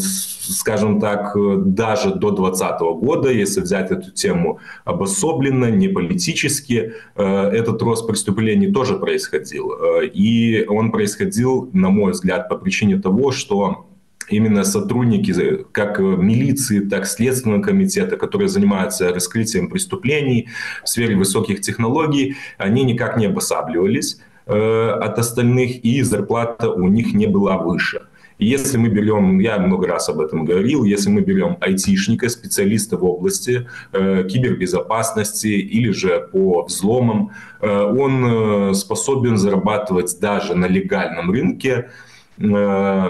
скажем 0.54 1.00
так, 1.00 1.36
даже 1.74 2.16
до 2.16 2.32
2020 2.32 2.80
года, 3.02 3.30
если 3.30 3.62
взять 3.62 3.92
эту 3.92 4.12
тему 4.12 4.60
обособленно, 4.86 5.70
не 5.72 5.88
политически, 5.88 6.94
э, 7.16 7.24
этот 7.24 7.82
рост 7.82 8.08
преступлений 8.08 8.72
тоже 8.72 8.98
происходил. 8.98 9.72
Э, 9.72 10.06
и 10.06 10.66
он 10.68 10.92
происходил, 10.92 11.70
на 11.74 11.90
мой 11.90 12.12
взгляд, 12.12 12.50
по 12.50 12.58
причине 12.58 12.98
того, 12.98 13.32
что 13.32 13.88
именно 14.30 14.64
сотрудники 14.64 15.34
как 15.72 16.00
милиции, 16.00 16.80
так 16.80 17.04
и 17.04 17.08
Следственного 17.08 17.62
комитета, 17.62 18.18
которые 18.18 18.50
занимаются 18.50 19.14
раскрытием 19.14 19.70
преступлений 19.70 20.50
в 20.84 20.90
сфере 20.90 21.16
высоких 21.16 21.62
технологий, 21.62 22.36
они 22.58 22.84
никак 22.84 23.18
не 23.18 23.28
обосабливались 23.28 24.20
э, 24.46 24.90
от 24.90 25.20
остальных, 25.20 25.84
и 25.86 26.02
зарплата 26.02 26.70
у 26.70 26.88
них 26.88 27.14
не 27.14 27.28
была 27.28 27.58
выше. 27.58 28.02
Если 28.40 28.78
мы 28.78 28.90
берем, 28.90 29.40
я 29.40 29.58
много 29.58 29.88
раз 29.88 30.10
об 30.10 30.20
этом 30.20 30.46
говорил, 30.46 30.84
если 30.84 31.10
мы 31.10 31.22
берем 31.22 31.58
айтишника, 31.60 32.30
специалиста 32.30 32.96
в 32.98 33.04
области 33.04 33.68
э, 33.94 34.28
кибербезопасности 34.30 35.48
или 35.48 35.92
же 35.92 36.30
по 36.32 36.64
взломам, 36.64 37.32
э, 37.62 37.68
он 37.68 38.72
э, 38.72 38.74
способен 38.76 39.38
зарабатывать 39.38 40.20
даже 40.20 40.54
на 40.54 40.68
легальном 40.68 41.32
рынке 41.32 41.90
э, 42.38 43.08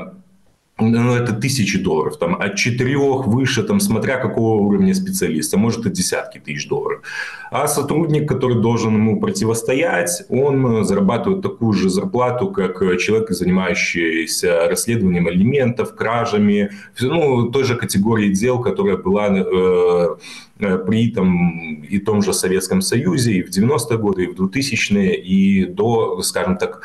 ну, 0.79 1.15
это 1.15 1.33
тысячи 1.33 1.79
долларов, 1.79 2.17
там, 2.17 2.35
от 2.35 2.55
четырех 2.55 3.25
выше, 3.25 3.63
там, 3.63 3.79
смотря 3.79 4.17
какого 4.17 4.61
уровня 4.61 4.93
специалиста, 4.93 5.57
может 5.57 5.85
и 5.85 5.89
десятки 5.89 6.37
тысяч 6.37 6.67
долларов. 6.67 7.01
А 7.49 7.67
сотрудник, 7.67 8.29
который 8.29 8.61
должен 8.61 8.93
ему 8.93 9.19
противостоять, 9.19 10.23
он 10.29 10.85
зарабатывает 10.85 11.41
такую 11.41 11.73
же 11.73 11.89
зарплату, 11.89 12.51
как 12.51 12.79
человек, 12.99 13.31
занимающийся 13.31 14.67
расследованием 14.69 15.27
элементов, 15.29 15.95
кражами, 15.95 16.69
ну, 17.01 17.49
той 17.49 17.63
же 17.63 17.75
категории 17.75 18.29
дел, 18.29 18.61
которая 18.61 18.97
была 18.97 19.29
э, 19.29 20.15
э 20.59 20.77
при 20.77 21.11
там, 21.11 21.81
и 21.81 21.97
том 21.99 22.21
же 22.21 22.33
Советском 22.33 22.81
Союзе, 22.81 23.33
и 23.33 23.43
в 23.43 23.49
90-е 23.49 23.97
годы, 23.97 24.23
и 24.25 24.27
в 24.27 24.39
2000-е, 24.39 25.15
и 25.15 25.65
до, 25.65 26.21
скажем 26.21 26.57
так, 26.57 26.81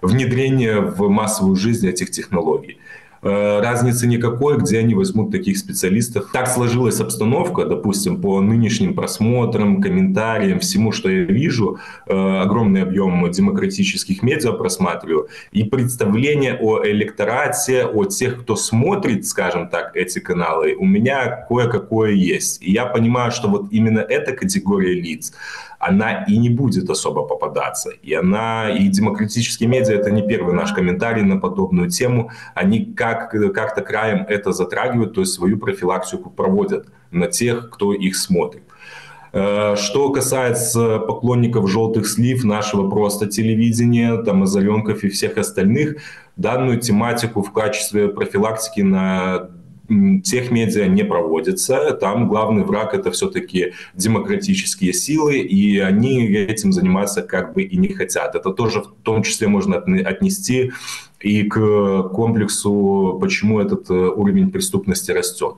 внедрения 0.00 0.80
в 0.80 1.08
массовую 1.08 1.56
жизнь 1.56 1.86
этих 1.88 2.10
технологий. 2.10 2.78
Э, 3.24 3.60
разницы 3.62 4.06
никакой, 4.06 4.58
где 4.58 4.78
они 4.78 4.94
возьмут 4.94 5.30
таких 5.30 5.56
специалистов. 5.56 6.28
Так 6.30 6.46
сложилась 6.46 7.00
обстановка, 7.00 7.64
допустим, 7.64 8.20
по 8.20 8.40
нынешним 8.42 8.94
просмотрам, 8.94 9.80
комментариям, 9.80 10.60
всему, 10.60 10.92
что 10.92 11.08
я 11.08 11.22
вижу, 11.22 11.78
э, 12.06 12.12
огромный 12.14 12.82
объем 12.82 13.30
демократических 13.30 14.22
медиа 14.22 14.52
просматриваю, 14.52 15.28
и 15.52 15.64
представление 15.64 16.58
о 16.60 16.84
электорате, 16.84 17.86
о 17.86 18.04
тех, 18.04 18.42
кто 18.42 18.56
смотрит, 18.56 19.26
скажем 19.26 19.68
так, 19.68 19.96
эти 19.96 20.18
каналы, 20.18 20.74
у 20.74 20.84
меня 20.84 21.46
кое-какое 21.48 22.12
есть. 22.12 22.62
И 22.62 22.72
я 22.72 22.84
понимаю, 22.84 23.32
что 23.32 23.48
вот 23.48 23.68
именно 23.70 24.00
эта 24.00 24.32
категория 24.32 24.92
лиц, 24.92 25.32
она 25.86 26.24
и 26.24 26.38
не 26.38 26.48
будет 26.48 26.88
особо 26.88 27.22
попадаться. 27.22 27.90
И 27.90 28.14
она, 28.14 28.70
и 28.70 28.88
демократические 28.88 29.68
медиа, 29.68 29.94
это 29.94 30.10
не 30.10 30.26
первый 30.26 30.54
наш 30.54 30.72
комментарий 30.72 31.22
на 31.22 31.38
подобную 31.38 31.90
тему, 31.90 32.30
они 32.54 32.86
как, 32.86 33.30
как-то 33.54 33.82
краем 33.82 34.24
это 34.28 34.52
затрагивают, 34.52 35.14
то 35.14 35.20
есть 35.20 35.34
свою 35.34 35.58
профилактику 35.58 36.30
проводят 36.30 36.86
на 37.10 37.26
тех, 37.26 37.70
кто 37.70 37.92
их 37.92 38.16
смотрит. 38.16 38.62
Э, 39.32 39.74
что 39.76 40.10
касается 40.10 41.00
поклонников 41.00 41.68
желтых 41.68 42.06
слив, 42.06 42.44
нашего 42.44 42.88
просто 42.88 43.26
телевидения, 43.26 44.16
там, 44.22 44.44
Озаленков 44.44 45.04
и 45.04 45.08
всех 45.08 45.36
остальных, 45.36 45.96
данную 46.36 46.80
тематику 46.80 47.42
в 47.42 47.52
качестве 47.52 48.08
профилактики 48.08 48.80
на 48.80 49.50
тех 49.88 50.50
медиа 50.50 50.86
не 50.86 51.04
проводится. 51.04 51.92
Там 51.92 52.28
главный 52.28 52.64
враг 52.64 52.94
это 52.94 53.10
все-таки 53.10 53.72
демократические 53.94 54.92
силы, 54.92 55.38
и 55.38 55.78
они 55.78 56.26
этим 56.26 56.72
заниматься 56.72 57.22
как 57.22 57.54
бы 57.54 57.62
и 57.62 57.76
не 57.76 57.88
хотят. 57.88 58.34
Это 58.34 58.50
тоже 58.50 58.80
в 58.80 58.94
том 59.02 59.22
числе 59.22 59.48
можно 59.48 59.76
отнести 59.76 60.72
и 61.24 61.42
к 61.44 62.02
комплексу, 62.12 63.18
почему 63.20 63.58
этот 63.58 63.90
э, 63.90 63.94
уровень 63.94 64.50
преступности 64.50 65.10
растет. 65.10 65.54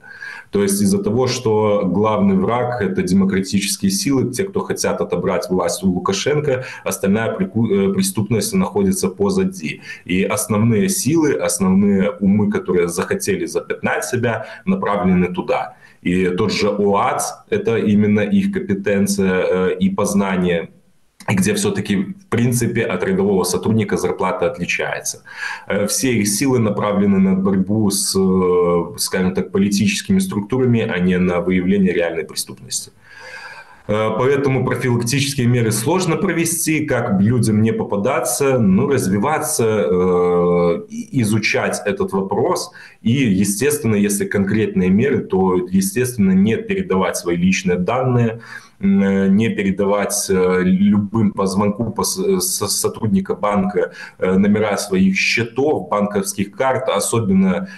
То 0.50 0.62
есть 0.62 0.80
из-за 0.80 1.02
того, 1.02 1.26
что 1.26 1.82
главный 1.84 2.36
враг– 2.36 2.80
это 2.80 3.02
демократические 3.02 3.90
силы, 3.90 4.30
те, 4.30 4.44
кто 4.44 4.60
хотят 4.60 5.00
отобрать 5.00 5.50
власть 5.50 5.82
у 5.82 5.88
Лукашенко, 5.88 6.64
остальная 6.84 7.32
э, 7.32 7.92
преступность 7.92 8.54
находится 8.54 9.08
позади. 9.08 9.80
И 10.04 10.22
основные 10.22 10.88
силы, 10.88 11.34
основные 11.34 12.12
умы, 12.20 12.48
которые 12.48 12.88
захотели 12.88 13.46
запятнать 13.46 14.04
себя, 14.04 14.46
направлены 14.66 15.34
туда. 15.34 15.74
И 16.00 16.28
тот 16.28 16.52
же 16.52 16.68
ОАЦ– 16.68 17.42
это 17.50 17.76
именно 17.76 18.20
их 18.20 18.52
компетенция 18.52 19.42
э, 19.42 19.76
и 19.80 19.90
познание 19.90 20.70
где 21.34 21.54
все-таки, 21.54 21.96
в 21.96 22.26
принципе, 22.28 22.82
от 22.82 23.02
рядового 23.02 23.44
сотрудника 23.44 23.96
зарплата 23.96 24.46
отличается. 24.46 25.22
Э, 25.66 25.86
все 25.86 26.12
их 26.12 26.28
силы 26.28 26.58
направлены 26.58 27.18
на 27.18 27.34
борьбу 27.34 27.90
с, 27.90 28.14
э, 28.16 28.98
скажем 28.98 29.34
так, 29.34 29.50
политическими 29.50 30.20
структурами, 30.20 30.80
а 30.80 30.98
не 30.98 31.18
на 31.18 31.40
выявление 31.40 31.92
реальной 31.92 32.24
преступности. 32.24 32.92
Э, 33.88 34.10
поэтому 34.18 34.64
профилактические 34.64 35.46
меры 35.46 35.72
сложно 35.72 36.16
провести, 36.16 36.86
как 36.86 37.20
людям 37.20 37.62
не 37.62 37.72
попадаться, 37.72 38.58
ну, 38.58 38.88
развиваться, 38.88 39.66
изучать 41.12 41.82
этот 41.86 42.12
вопрос. 42.12 42.70
И, 43.06 43.12
естественно, 43.12 43.94
если 43.94 44.24
конкретные 44.24 44.90
меры, 44.90 45.20
то, 45.20 45.54
естественно, 45.54 46.32
не 46.32 46.56
передавать 46.56 47.16
свои 47.16 47.36
личные 47.36 47.78
данные, 47.78 48.40
Э, 48.78 49.28
не 49.28 49.48
передавать 49.48 50.26
э, 50.28 50.60
любым 50.62 51.32
по 51.32 51.46
звонку 51.46 51.90
по 51.90 52.04
сотрудника 52.04 53.34
банка 53.34 53.92
э, 54.18 54.36
номера 54.36 54.76
своих 54.76 55.16
счетов, 55.16 55.88
банковских 55.88 56.52
карт, 56.52 56.88
особенно 56.88 57.68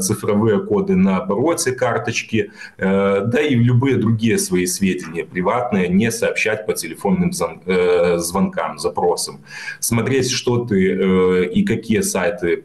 цифровые 0.00 0.60
коды 0.60 0.96
на 0.96 1.18
обороте 1.18 1.72
карточки, 1.72 2.52
да 2.78 3.40
и 3.40 3.54
любые 3.54 3.96
другие 3.96 4.38
свои 4.38 4.66
сведения 4.66 5.24
приватные 5.24 5.88
не 5.88 6.10
сообщать 6.10 6.66
по 6.66 6.72
телефонным 6.72 7.32
звонкам, 7.32 8.78
запросам. 8.78 9.40
Смотреть, 9.80 10.30
что 10.30 10.64
ты 10.64 11.46
и 11.46 11.64
какие 11.64 12.00
сайты 12.00 12.64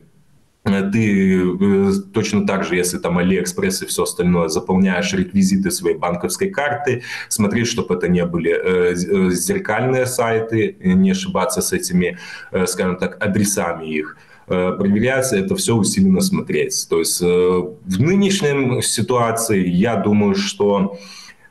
ты 0.65 1.43
э, 1.43 1.91
точно 2.13 2.47
так 2.47 2.63
же, 2.63 2.75
если 2.75 2.97
там 2.97 3.17
Алиэкспресс 3.17 3.83
и 3.83 3.85
все 3.85 4.03
остальное, 4.03 4.47
заполняешь 4.47 5.13
реквизиты 5.13 5.69
своей 5.71 5.97
банковской 5.97 6.49
карты, 6.49 7.03
смотреть, 7.29 7.67
чтобы 7.67 7.95
это 7.95 8.07
не 8.07 8.25
были 8.25 8.51
э, 8.51 8.93
э, 8.93 9.29
зеркальные 9.29 10.07
сайты, 10.07 10.75
не 10.79 11.11
ошибаться 11.11 11.61
с 11.61 11.71
этими, 11.71 12.17
скажем 12.65 12.97
так, 12.97 13.23
адресами 13.23 13.85
их 13.85 14.17
проверять, 14.47 15.33
это 15.33 15.55
все 15.55 15.75
усиленно 15.75 16.21
смотреть. 16.21 16.87
То 16.87 16.99
есть 16.99 17.19
в 17.19 17.99
нынешней 17.99 18.81
ситуации 18.83 19.67
я 19.67 19.95
думаю, 19.95 20.35
что 20.35 20.99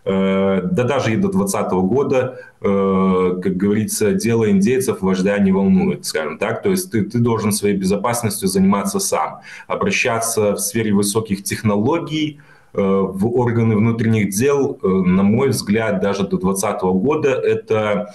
да 0.05 0.61
даже 0.85 1.15
и 1.15 1.17
до 1.17 1.29
2020 1.29 1.73
года, 1.73 2.39
как 2.61 3.57
говорится, 3.57 4.13
дело 4.13 4.51
индейцев 4.51 5.01
вождя 5.01 5.39
не 5.39 5.51
волнует, 5.51 6.05
скажем 6.05 6.37
так. 6.37 6.63
То 6.63 6.71
есть 6.71 6.91
ты, 6.91 7.05
ты 7.05 7.19
должен 7.19 7.53
своей 7.53 7.75
безопасностью 7.75 8.49
заниматься 8.49 8.99
сам. 8.99 9.41
Обращаться 9.67 10.53
в 10.53 10.59
сфере 10.59 10.93
высоких 10.93 11.43
технологий– 11.43 12.41
Э, 12.77 12.81
в 12.81 13.27
органы 13.37 13.77
внутренних 13.77 14.31
дел, 14.31 14.79
э, 14.83 14.89
на 14.89 15.23
мой 15.23 15.51
взгляд, 15.51 16.01
даже 16.01 16.25
до 16.25 16.39
2020 16.39 16.83
года 16.83 17.29
это 17.29 18.13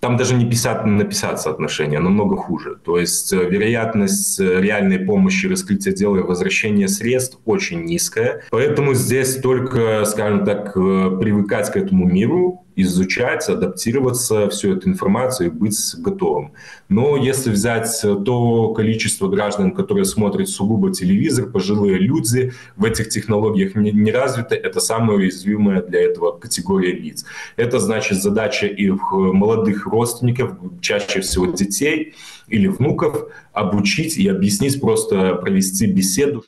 там 0.00 0.16
даже 0.16 0.34
не 0.34 0.44
50 0.44 0.86
на 0.86 1.04
50 1.04 1.40
соотношение, 1.40 1.98
а 1.98 2.02
намного 2.02 2.36
хуже. 2.36 2.76
То 2.84 2.98
есть 2.98 3.32
э, 3.32 3.36
вероятность 3.36 4.40
реальной 4.40 4.98
помощи, 4.98 5.46
раскрытия 5.46 5.92
дела 5.92 6.16
и 6.16 6.22
возвращения 6.22 6.88
средств 6.88 7.38
очень 7.44 7.84
низкая. 7.84 8.42
Поэтому 8.50 8.94
здесь 8.94 9.36
только, 9.36 10.04
скажем 10.06 10.44
так, 10.44 10.72
привыкать 10.74 11.70
к 11.70 11.76
этому 11.76 12.06
миру, 12.06 12.64
изучать, 12.76 13.48
адаптироваться, 13.48 14.48
всю 14.48 14.76
эту 14.76 14.88
информацию 14.88 15.48
и 15.48 15.50
быть 15.50 15.78
готовым. 15.98 16.52
Но 16.88 17.16
если 17.16 17.50
взять 17.50 18.00
то 18.02 18.72
количество 18.74 19.28
граждан, 19.28 19.72
которые 19.72 20.04
смотрят 20.04 20.48
сугубо 20.48 20.92
телевизор, 20.92 21.50
пожилые 21.50 21.98
люди 21.98 22.52
в 22.76 22.84
этих 22.84 23.08
технологиях 23.08 23.74
не, 23.74 23.92
не 23.92 24.12
развиты, 24.12 24.54
это 24.54 24.80
самая 24.80 25.18
уязвимая 25.18 25.82
для 25.82 26.02
этого 26.02 26.32
категория 26.32 26.92
лиц. 26.92 27.24
Это 27.56 27.78
значит 27.78 28.22
задача 28.22 28.66
их 28.66 29.12
молодых 29.12 29.86
родственников, 29.86 30.52
чаще 30.80 31.20
всего 31.20 31.46
детей 31.46 32.14
или 32.48 32.66
внуков, 32.66 33.28
обучить 33.52 34.16
и 34.16 34.28
объяснить, 34.28 34.80
просто 34.80 35.34
провести 35.34 35.86
беседу. 35.86 36.44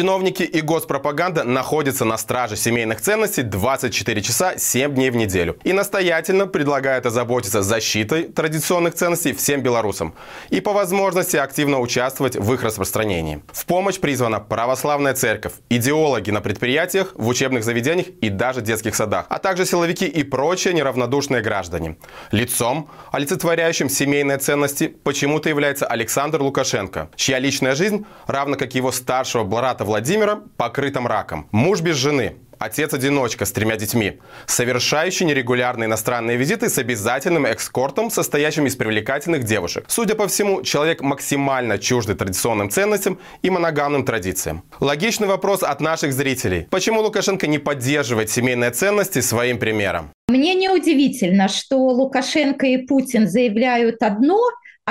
Чиновники 0.00 0.44
и 0.44 0.62
госпропаганда 0.62 1.44
находятся 1.44 2.06
на 2.06 2.16
страже 2.16 2.56
семейных 2.56 3.02
ценностей 3.02 3.42
24 3.42 4.22
часа 4.22 4.56
7 4.56 4.94
дней 4.94 5.10
в 5.10 5.16
неделю 5.16 5.58
и 5.62 5.74
настоятельно 5.74 6.46
предлагают 6.46 7.04
озаботиться 7.04 7.60
защитой 7.60 8.22
традиционных 8.22 8.94
ценностей 8.94 9.34
всем 9.34 9.60
белорусам 9.60 10.14
и 10.48 10.62
по 10.62 10.72
возможности 10.72 11.36
активно 11.36 11.80
участвовать 11.80 12.34
в 12.34 12.54
их 12.54 12.62
распространении. 12.62 13.42
В 13.52 13.66
помощь 13.66 13.98
призвана 13.98 14.40
православная 14.40 15.12
церковь, 15.12 15.52
идеологи 15.68 16.30
на 16.30 16.40
предприятиях, 16.40 17.12
в 17.14 17.28
учебных 17.28 17.62
заведениях 17.62 18.06
и 18.22 18.30
даже 18.30 18.62
детских 18.62 18.94
садах, 18.94 19.26
а 19.28 19.38
также 19.38 19.66
силовики 19.66 20.06
и 20.06 20.22
прочие 20.22 20.72
неравнодушные 20.72 21.42
граждане. 21.42 21.98
Лицом, 22.30 22.88
олицетворяющим 23.12 23.90
семейные 23.90 24.38
ценности, 24.38 24.88
почему-то 24.88 25.50
является 25.50 25.84
Александр 25.84 26.40
Лукашенко, 26.40 27.10
чья 27.16 27.38
личная 27.38 27.74
жизнь, 27.74 28.06
равно 28.26 28.56
как 28.56 28.74
его 28.74 28.92
старшего 28.92 29.44
брата 29.44 29.89
Владимира 29.90 30.36
покрытым 30.56 31.08
раком. 31.08 31.48
Муж 31.50 31.80
без 31.80 31.96
жены, 31.96 32.36
отец-одиночка 32.60 33.44
с 33.44 33.50
тремя 33.50 33.74
детьми, 33.74 34.20
совершающий 34.46 35.26
нерегулярные 35.26 35.88
иностранные 35.88 36.36
визиты 36.36 36.68
с 36.68 36.78
обязательным 36.78 37.44
экскортом, 37.44 38.08
состоящим 38.08 38.66
из 38.66 38.76
привлекательных 38.76 39.42
девушек. 39.42 39.86
Судя 39.88 40.14
по 40.14 40.28
всему, 40.28 40.62
человек 40.62 41.00
максимально 41.00 41.76
чуждый 41.76 42.14
традиционным 42.14 42.70
ценностям 42.70 43.18
и 43.42 43.50
моногамным 43.50 44.04
традициям. 44.04 44.62
Логичный 44.78 45.26
вопрос 45.26 45.64
от 45.64 45.80
наших 45.80 46.12
зрителей. 46.12 46.68
Почему 46.70 47.00
Лукашенко 47.00 47.48
не 47.48 47.58
поддерживает 47.58 48.30
семейные 48.30 48.70
ценности 48.70 49.20
своим 49.20 49.58
примером? 49.58 50.12
Мне 50.28 50.54
неудивительно, 50.54 51.48
что 51.48 51.76
Лукашенко 51.76 52.64
и 52.64 52.76
Путин 52.86 53.26
заявляют 53.26 54.00
одно, 54.04 54.38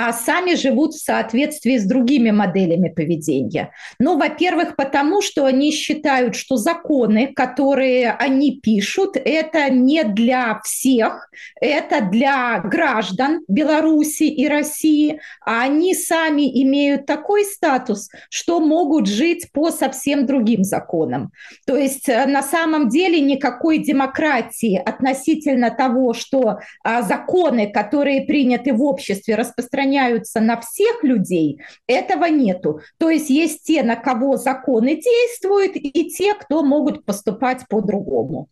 а 0.02 0.14
сами 0.14 0.54
живут 0.54 0.94
в 0.94 1.04
соответствии 1.04 1.76
с 1.76 1.84
другими 1.84 2.30
моделями 2.30 2.88
поведения. 2.88 3.70
Ну, 3.98 4.16
во-первых, 4.16 4.74
потому 4.74 5.20
что 5.20 5.44
они 5.44 5.72
считают, 5.72 6.36
что 6.36 6.56
законы, 6.56 7.34
которые 7.34 8.12
они 8.12 8.60
пишут, 8.62 9.18
это 9.22 9.68
не 9.68 10.04
для 10.04 10.58
всех, 10.64 11.30
это 11.60 12.00
для 12.00 12.60
граждан 12.60 13.42
Беларуси 13.46 14.22
и 14.22 14.48
России, 14.48 15.20
а 15.44 15.64
они 15.64 15.94
сами 15.94 16.62
имеют 16.62 17.04
такой 17.04 17.44
статус, 17.44 18.08
что 18.30 18.60
могут 18.60 19.06
жить 19.06 19.52
по 19.52 19.70
совсем 19.70 20.24
другим 20.24 20.64
законам. 20.64 21.30
То 21.66 21.76
есть 21.76 22.08
э, 22.08 22.24
на 22.24 22.42
самом 22.42 22.88
деле 22.88 23.20
никакой 23.20 23.78
демократии 23.78 24.76
относительно 24.82 25.70
того, 25.70 26.14
что 26.14 26.60
а, 26.82 27.02
законы, 27.02 27.70
которые 27.70 28.22
приняты 28.22 28.72
в 28.72 28.82
обществе, 28.82 29.34
распространяются 29.34 29.89
распространяются 29.90 30.40
на 30.40 30.60
всех 30.60 31.02
людей, 31.02 31.60
этого 31.86 32.26
нету. 32.26 32.80
То 32.98 33.10
есть 33.10 33.30
есть 33.30 33.64
те, 33.64 33.82
на 33.82 33.96
кого 33.96 34.36
законы 34.36 34.96
действуют, 34.96 35.76
и 35.76 36.10
те, 36.10 36.34
кто 36.34 36.62
могут 36.62 37.04
поступать 37.04 37.66
по-другому. 37.68 38.48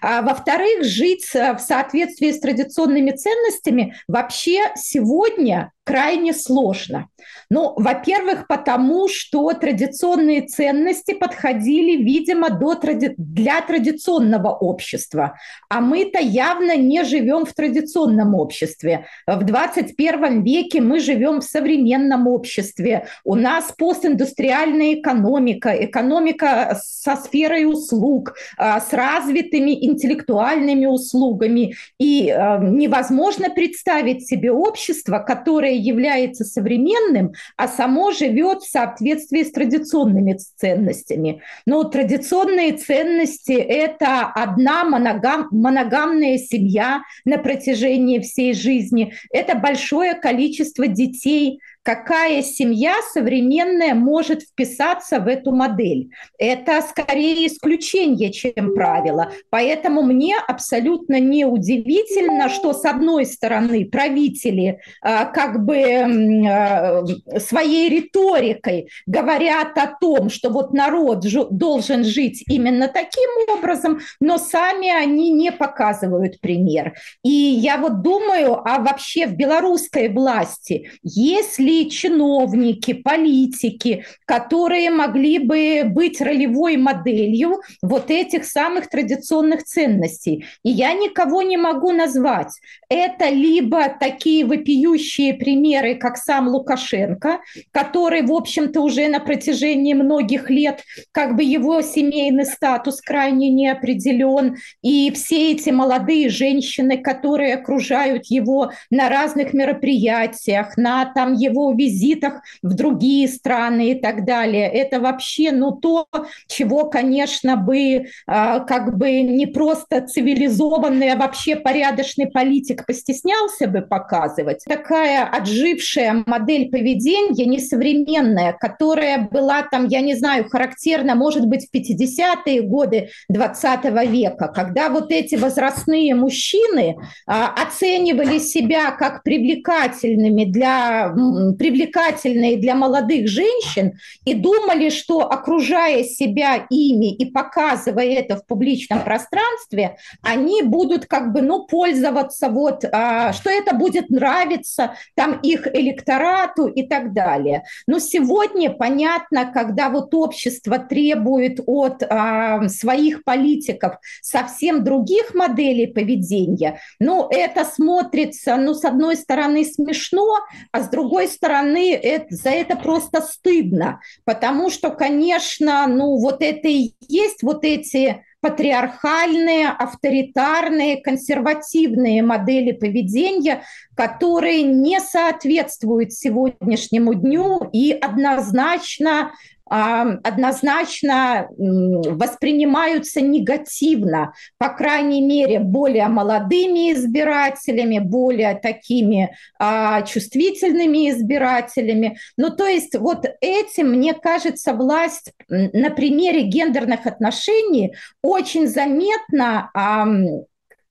А, 0.00 0.22
во-вторых, 0.22 0.84
жить 0.84 1.24
в 1.32 1.58
соответствии 1.58 2.32
с 2.32 2.40
традиционными 2.40 3.10
ценностями 3.10 3.94
вообще 4.08 4.60
сегодня 4.76 5.72
крайне 5.84 6.32
сложно. 6.32 7.08
Ну, 7.50 7.74
во-первых, 7.76 8.46
потому 8.46 9.08
что 9.08 9.52
традиционные 9.52 10.42
ценности 10.42 11.12
подходили, 11.12 12.02
видимо, 12.02 12.50
до 12.50 12.74
тради... 12.74 13.14
для 13.16 13.60
традиционного 13.60 14.50
общества, 14.50 15.38
а 15.68 15.80
мы-то 15.80 16.20
явно 16.20 16.76
не 16.76 17.04
живем 17.04 17.44
в 17.44 17.52
традиционном 17.52 18.34
обществе. 18.34 19.06
В 19.26 19.42
21 19.42 20.42
веке 20.44 20.80
мы 20.80 21.00
живем 21.00 21.40
в 21.40 21.44
современном 21.44 22.26
обществе. 22.26 23.06
У 23.24 23.34
нас 23.34 23.72
постиндустриальная 23.76 24.94
экономика, 24.94 25.70
экономика 25.84 26.80
со 26.82 27.16
сферой 27.16 27.64
услуг, 27.64 28.34
а, 28.56 28.80
с 28.80 28.92
развитыми 28.92 29.84
интеллектуальными 29.84 30.86
услугами. 30.86 31.74
И 31.98 32.30
а, 32.30 32.58
невозможно 32.58 33.50
представить 33.50 34.28
себе 34.28 34.52
общество, 34.52 35.18
которое 35.18 35.71
которое 35.72 35.78
является 35.78 36.44
современным, 36.44 37.32
а 37.56 37.68
само 37.68 38.12
живет 38.12 38.62
в 38.62 38.70
соответствии 38.70 39.42
с 39.42 39.52
традиционными 39.52 40.38
ценностями. 40.56 41.42
Но 41.66 41.84
традиционные 41.84 42.72
ценности– 42.72 43.52
это 43.52 44.26
одна 44.26 44.84
моногам, 44.84 45.48
моногамная 45.50 46.38
семья 46.38 47.02
на 47.24 47.38
протяжении 47.38 48.20
всей 48.20 48.54
жизни, 48.54 49.14
это 49.30 49.56
большое 49.56 50.14
количество 50.14 50.86
детей– 50.86 51.60
какая 51.82 52.42
семья 52.42 52.96
современная 53.12 53.94
может 53.94 54.42
вписаться 54.42 55.20
в 55.20 55.26
эту 55.26 55.52
модель. 55.52 56.10
Это 56.38 56.80
скорее 56.82 57.46
исключение, 57.46 58.32
чем 58.32 58.74
правило. 58.74 59.32
Поэтому 59.50 60.02
мне 60.02 60.36
абсолютно 60.46 61.18
не 61.18 61.44
удивительно, 61.44 62.48
что 62.48 62.72
с 62.72 62.84
одной 62.84 63.26
стороны 63.26 63.84
правители 63.84 64.80
а, 65.00 65.24
как 65.24 65.64
бы 65.64 65.82
а, 65.82 67.04
своей 67.38 67.88
риторикой 67.88 68.88
говорят 69.06 69.76
о 69.76 69.88
том, 70.00 70.30
что 70.30 70.50
вот 70.50 70.72
народ 70.72 71.26
должен 71.50 72.04
жить 72.04 72.44
именно 72.46 72.88
таким 72.88 73.30
образом, 73.56 74.00
но 74.20 74.38
сами 74.38 74.88
они 74.88 75.30
не 75.30 75.50
показывают 75.50 76.40
пример. 76.40 76.94
И 77.24 77.30
я 77.30 77.76
вот 77.76 78.02
думаю, 78.02 78.60
а 78.64 78.78
вообще 78.78 79.26
в 79.26 79.34
белорусской 79.34 80.08
власти, 80.08 80.90
если 81.02 81.71
были 81.72 81.88
чиновники, 81.88 82.92
политики, 82.92 84.04
которые 84.26 84.90
могли 84.90 85.38
бы 85.38 85.82
быть 85.86 86.20
ролевой 86.20 86.76
моделью 86.76 87.60
вот 87.82 88.10
этих 88.10 88.44
самых 88.44 88.88
традиционных 88.88 89.64
ценностей. 89.64 90.44
И 90.62 90.70
я 90.70 90.92
никого 90.92 91.42
не 91.42 91.56
могу 91.56 91.92
назвать. 91.92 92.52
Это 92.88 93.28
либо 93.30 93.88
такие 93.88 94.44
вопиющие 94.44 95.34
примеры, 95.34 95.94
как 95.94 96.16
сам 96.16 96.48
Лукашенко, 96.48 97.40
который, 97.70 98.22
в 98.22 98.32
общем-то, 98.32 98.80
уже 98.80 99.08
на 99.08 99.20
протяжении 99.20 99.94
многих 99.94 100.50
лет, 100.50 100.82
как 101.12 101.36
бы 101.36 101.42
его 101.42 101.80
семейный 101.82 102.44
статус 102.44 103.00
крайне 103.00 103.50
не 103.50 103.68
определен, 103.68 104.56
и 104.82 105.10
все 105.12 105.52
эти 105.52 105.70
молодые 105.70 106.28
женщины, 106.28 106.98
которые 106.98 107.54
окружают 107.54 108.26
его 108.26 108.72
на 108.90 109.08
разных 109.08 109.54
мероприятиях, 109.54 110.76
на 110.76 111.06
там 111.06 111.34
его 111.34 111.61
его 111.62 111.72
визитах 111.72 112.42
в 112.62 112.74
другие 112.74 113.28
страны 113.28 113.92
и 113.92 113.94
так 113.94 114.24
далее. 114.24 114.68
Это 114.68 115.00
вообще, 115.00 115.52
ну, 115.52 115.72
то, 115.72 116.06
чего, 116.46 116.86
конечно, 116.86 117.56
бы 117.56 118.06
а, 118.26 118.60
как 118.60 118.96
бы 118.96 119.22
не 119.22 119.46
просто 119.46 120.06
цивилизованный, 120.06 121.12
а 121.12 121.16
вообще 121.16 121.56
порядочный 121.56 122.30
политик 122.30 122.86
постеснялся 122.86 123.66
бы 123.66 123.82
показывать. 123.82 124.64
Такая 124.66 125.24
отжившая 125.24 126.24
модель 126.26 126.70
поведения, 126.70 127.46
несовременная, 127.46 128.52
которая 128.52 129.28
была 129.30 129.62
там, 129.62 129.86
я 129.86 130.00
не 130.00 130.14
знаю, 130.14 130.48
характерна, 130.48 131.14
может 131.14 131.46
быть, 131.46 131.68
в 131.68 131.74
50-е 131.74 132.62
годы 132.62 133.10
20 133.28 133.84
века, 134.08 134.48
когда 134.48 134.88
вот 134.88 135.12
эти 135.12 135.36
возрастные 135.36 136.14
мужчины 136.14 136.96
а, 137.26 137.52
оценивали 137.62 138.38
себя 138.38 138.90
как 138.92 139.22
привлекательными 139.22 140.44
для 140.44 141.12
привлекательные 141.56 142.56
для 142.56 142.74
молодых 142.74 143.28
женщин 143.28 143.98
и 144.24 144.34
думали, 144.34 144.90
что 144.90 145.30
окружая 145.30 146.04
себя 146.04 146.66
ими 146.70 147.14
и 147.14 147.26
показывая 147.26 148.06
это 148.06 148.36
в 148.36 148.46
публичном 148.46 149.02
пространстве, 149.04 149.96
они 150.22 150.62
будут 150.62 151.06
как 151.06 151.32
бы, 151.32 151.42
ну, 151.42 151.66
пользоваться 151.66 152.48
вот, 152.48 152.84
а, 152.90 153.32
что 153.32 153.50
это 153.50 153.74
будет 153.74 154.10
нравиться 154.10 154.96
там 155.14 155.38
их 155.42 155.66
электорату 155.66 156.66
и 156.66 156.82
так 156.82 157.12
далее. 157.12 157.64
Но 157.86 157.98
сегодня 157.98 158.70
понятно, 158.70 159.50
когда 159.52 159.88
вот 159.90 160.14
общество 160.14 160.78
требует 160.78 161.60
от 161.66 162.02
а, 162.02 162.68
своих 162.68 163.24
политиков 163.24 163.96
совсем 164.20 164.84
других 164.84 165.34
моделей 165.34 165.86
поведения, 165.86 166.80
ну, 166.98 167.28
это 167.30 167.64
смотрится, 167.64 168.56
ну, 168.56 168.74
с 168.74 168.84
одной 168.84 169.16
стороны 169.16 169.64
смешно, 169.64 170.38
а 170.70 170.82
с 170.82 170.88
другой 170.88 171.28
стороны 171.28 171.41
это, 171.46 172.34
за 172.34 172.50
это 172.50 172.76
просто 172.76 173.20
стыдно, 173.20 174.00
потому 174.24 174.70
что, 174.70 174.90
конечно, 174.90 175.86
ну, 175.86 176.18
вот 176.18 176.42
это 176.42 176.68
и 176.68 176.94
есть 177.00 177.42
вот 177.42 177.64
эти 177.64 178.24
патриархальные, 178.40 179.68
авторитарные, 179.68 181.00
консервативные 181.00 182.22
модели 182.22 182.72
поведения, 182.72 183.62
которые 183.94 184.62
не 184.62 185.00
соответствуют 185.00 186.12
сегодняшнему 186.12 187.14
дню 187.14 187.70
и 187.72 187.92
однозначно 187.92 189.32
однозначно 189.72 191.48
воспринимаются 191.56 193.22
негативно, 193.22 194.34
по 194.58 194.68
крайней 194.68 195.22
мере, 195.22 195.60
более 195.60 196.08
молодыми 196.08 196.92
избирателями, 196.92 197.98
более 197.98 198.54
такими 198.56 199.34
а, 199.58 200.02
чувствительными 200.02 201.10
избирателями. 201.10 202.18
Ну, 202.36 202.50
то 202.50 202.66
есть 202.66 202.94
вот 202.96 203.24
этим, 203.40 203.92
мне 203.92 204.12
кажется, 204.12 204.74
власть 204.74 205.32
на 205.48 205.88
примере 205.90 206.42
гендерных 206.42 207.06
отношений 207.06 207.94
очень 208.22 208.68
заметно 208.68 209.70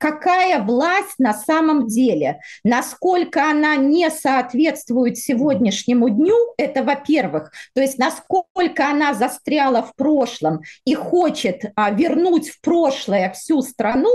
какая 0.01 0.63
власть 0.63 1.19
на 1.19 1.33
самом 1.33 1.85
деле, 1.85 2.41
насколько 2.63 3.47
она 3.47 3.75
не 3.75 4.09
соответствует 4.09 5.19
сегодняшнему 5.19 6.09
дню, 6.09 6.35
это 6.57 6.83
во-первых, 6.83 7.51
то 7.75 7.81
есть 7.81 7.99
насколько 7.99 8.89
она 8.89 9.13
застряла 9.13 9.83
в 9.83 9.95
прошлом 9.95 10.61
и 10.85 10.95
хочет 10.95 11.65
а, 11.75 11.91
вернуть 11.91 12.49
в 12.49 12.59
прошлое 12.61 13.31
всю 13.31 13.61
страну, 13.61 14.09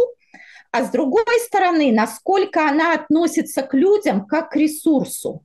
а 0.72 0.85
с 0.85 0.90
другой 0.90 1.40
стороны, 1.44 1.92
насколько 1.92 2.68
она 2.68 2.92
относится 2.94 3.62
к 3.62 3.72
людям 3.72 4.27
как 4.27 4.51
к 4.51 4.57
ресурсу 4.57 5.44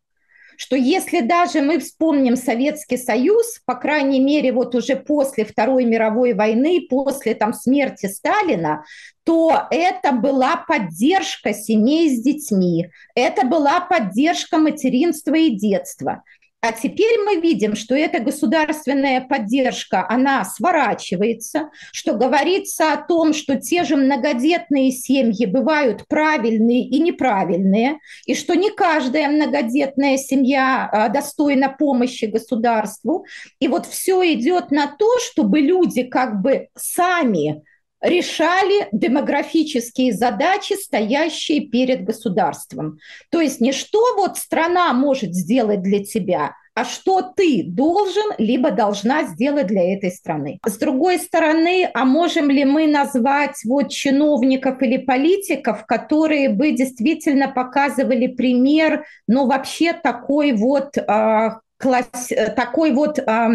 что 0.62 0.76
если 0.76 1.22
даже 1.22 1.60
мы 1.60 1.80
вспомним 1.80 2.36
Советский 2.36 2.98
Союз, 2.98 3.60
по 3.66 3.74
крайней 3.74 4.20
мере, 4.20 4.54
вот 4.54 4.76
уже 4.76 4.96
после 4.96 5.44
Второй 5.44 5.86
мировой 5.86 6.36
войны, 6.36 6.86
после 6.88 7.34
там 7.34 7.52
смерти 7.52 8.06
Сталина, 8.06 8.84
то 9.24 9.64
это 9.72 10.12
была 10.12 10.58
поддержка 10.58 11.56
семей 11.56 12.16
с 12.16 12.22
детьми, 12.22 12.92
это 13.16 13.44
была 13.44 13.80
поддержка 13.82 14.60
материнства 14.60 15.34
и 15.34 15.50
детства. 15.50 16.22
А 16.64 16.74
теперь 16.74 17.18
мы 17.26 17.42
видим, 17.42 17.76
что 17.76 17.96
эта 17.96 18.20
государственная 18.20 19.20
поддержка, 19.22 20.06
она 20.08 20.46
сворачивается, 20.46 21.72
что 21.92 22.14
говорится 22.14 22.94
о 22.94 22.98
том, 22.98 23.34
что 23.34 23.60
те 23.60 23.84
же 23.84 23.96
многодетные 23.96 24.92
семьи 24.92 25.48
бывают 25.48 26.06
правильные 26.08 26.82
и 26.84 27.00
неправильные, 27.00 27.98
и 28.28 28.36
что 28.36 28.54
не 28.54 28.70
каждая 28.70 29.28
многодетная 29.30 30.18
семья 30.18 30.88
а, 30.92 31.10
достойна 31.10 31.70
помощи 31.70 32.26
государству. 32.26 33.26
И 33.60 33.68
вот 33.68 33.88
все 33.88 34.22
идет 34.34 34.70
на 34.70 34.86
то, 34.86 35.18
чтобы 35.20 35.62
люди 35.62 36.04
как 36.04 36.44
бы 36.44 36.68
сами 36.78 37.64
решали 38.02 38.88
демографические 38.92 40.14
задачи, 40.14 40.74
стоящие 40.74 41.62
перед 41.62 42.04
государством. 42.04 43.00
То 43.30 43.40
есть 43.40 43.62
не 43.62 43.72
что 43.72 44.16
вот 44.16 44.38
страна 44.38 44.92
может 44.94 45.34
сделать 45.34 45.82
для 45.82 46.04
тебя, 46.04 46.56
а 46.74 46.86
что 46.86 47.22
ты 47.22 47.64
должен 47.64 48.32
либо 48.38 48.72
должна 48.72 49.24
сделать 49.24 49.68
для 49.68 49.94
этой 49.94 50.10
страны. 50.10 50.60
С 50.66 50.78
другой 50.78 51.20
стороны, 51.20 51.90
а 51.94 52.06
можем 52.06 52.50
ли 52.50 52.64
мы 52.64 52.88
назвать 52.88 53.58
вот 53.66 53.90
чиновников 53.90 54.82
или 54.82 54.98
политиков, 54.98 55.86
которые 55.86 56.50
бы 56.50 56.72
действительно 56.72 57.50
показывали 57.50 58.28
пример, 58.28 59.06
ну 59.28 59.48
вообще 59.48 59.94
такой 59.94 60.54
вот 60.54 60.98
э, 60.98 61.50
класс, 61.78 62.30
такой 62.56 62.92
вот 62.92 63.20
э, 63.20 63.50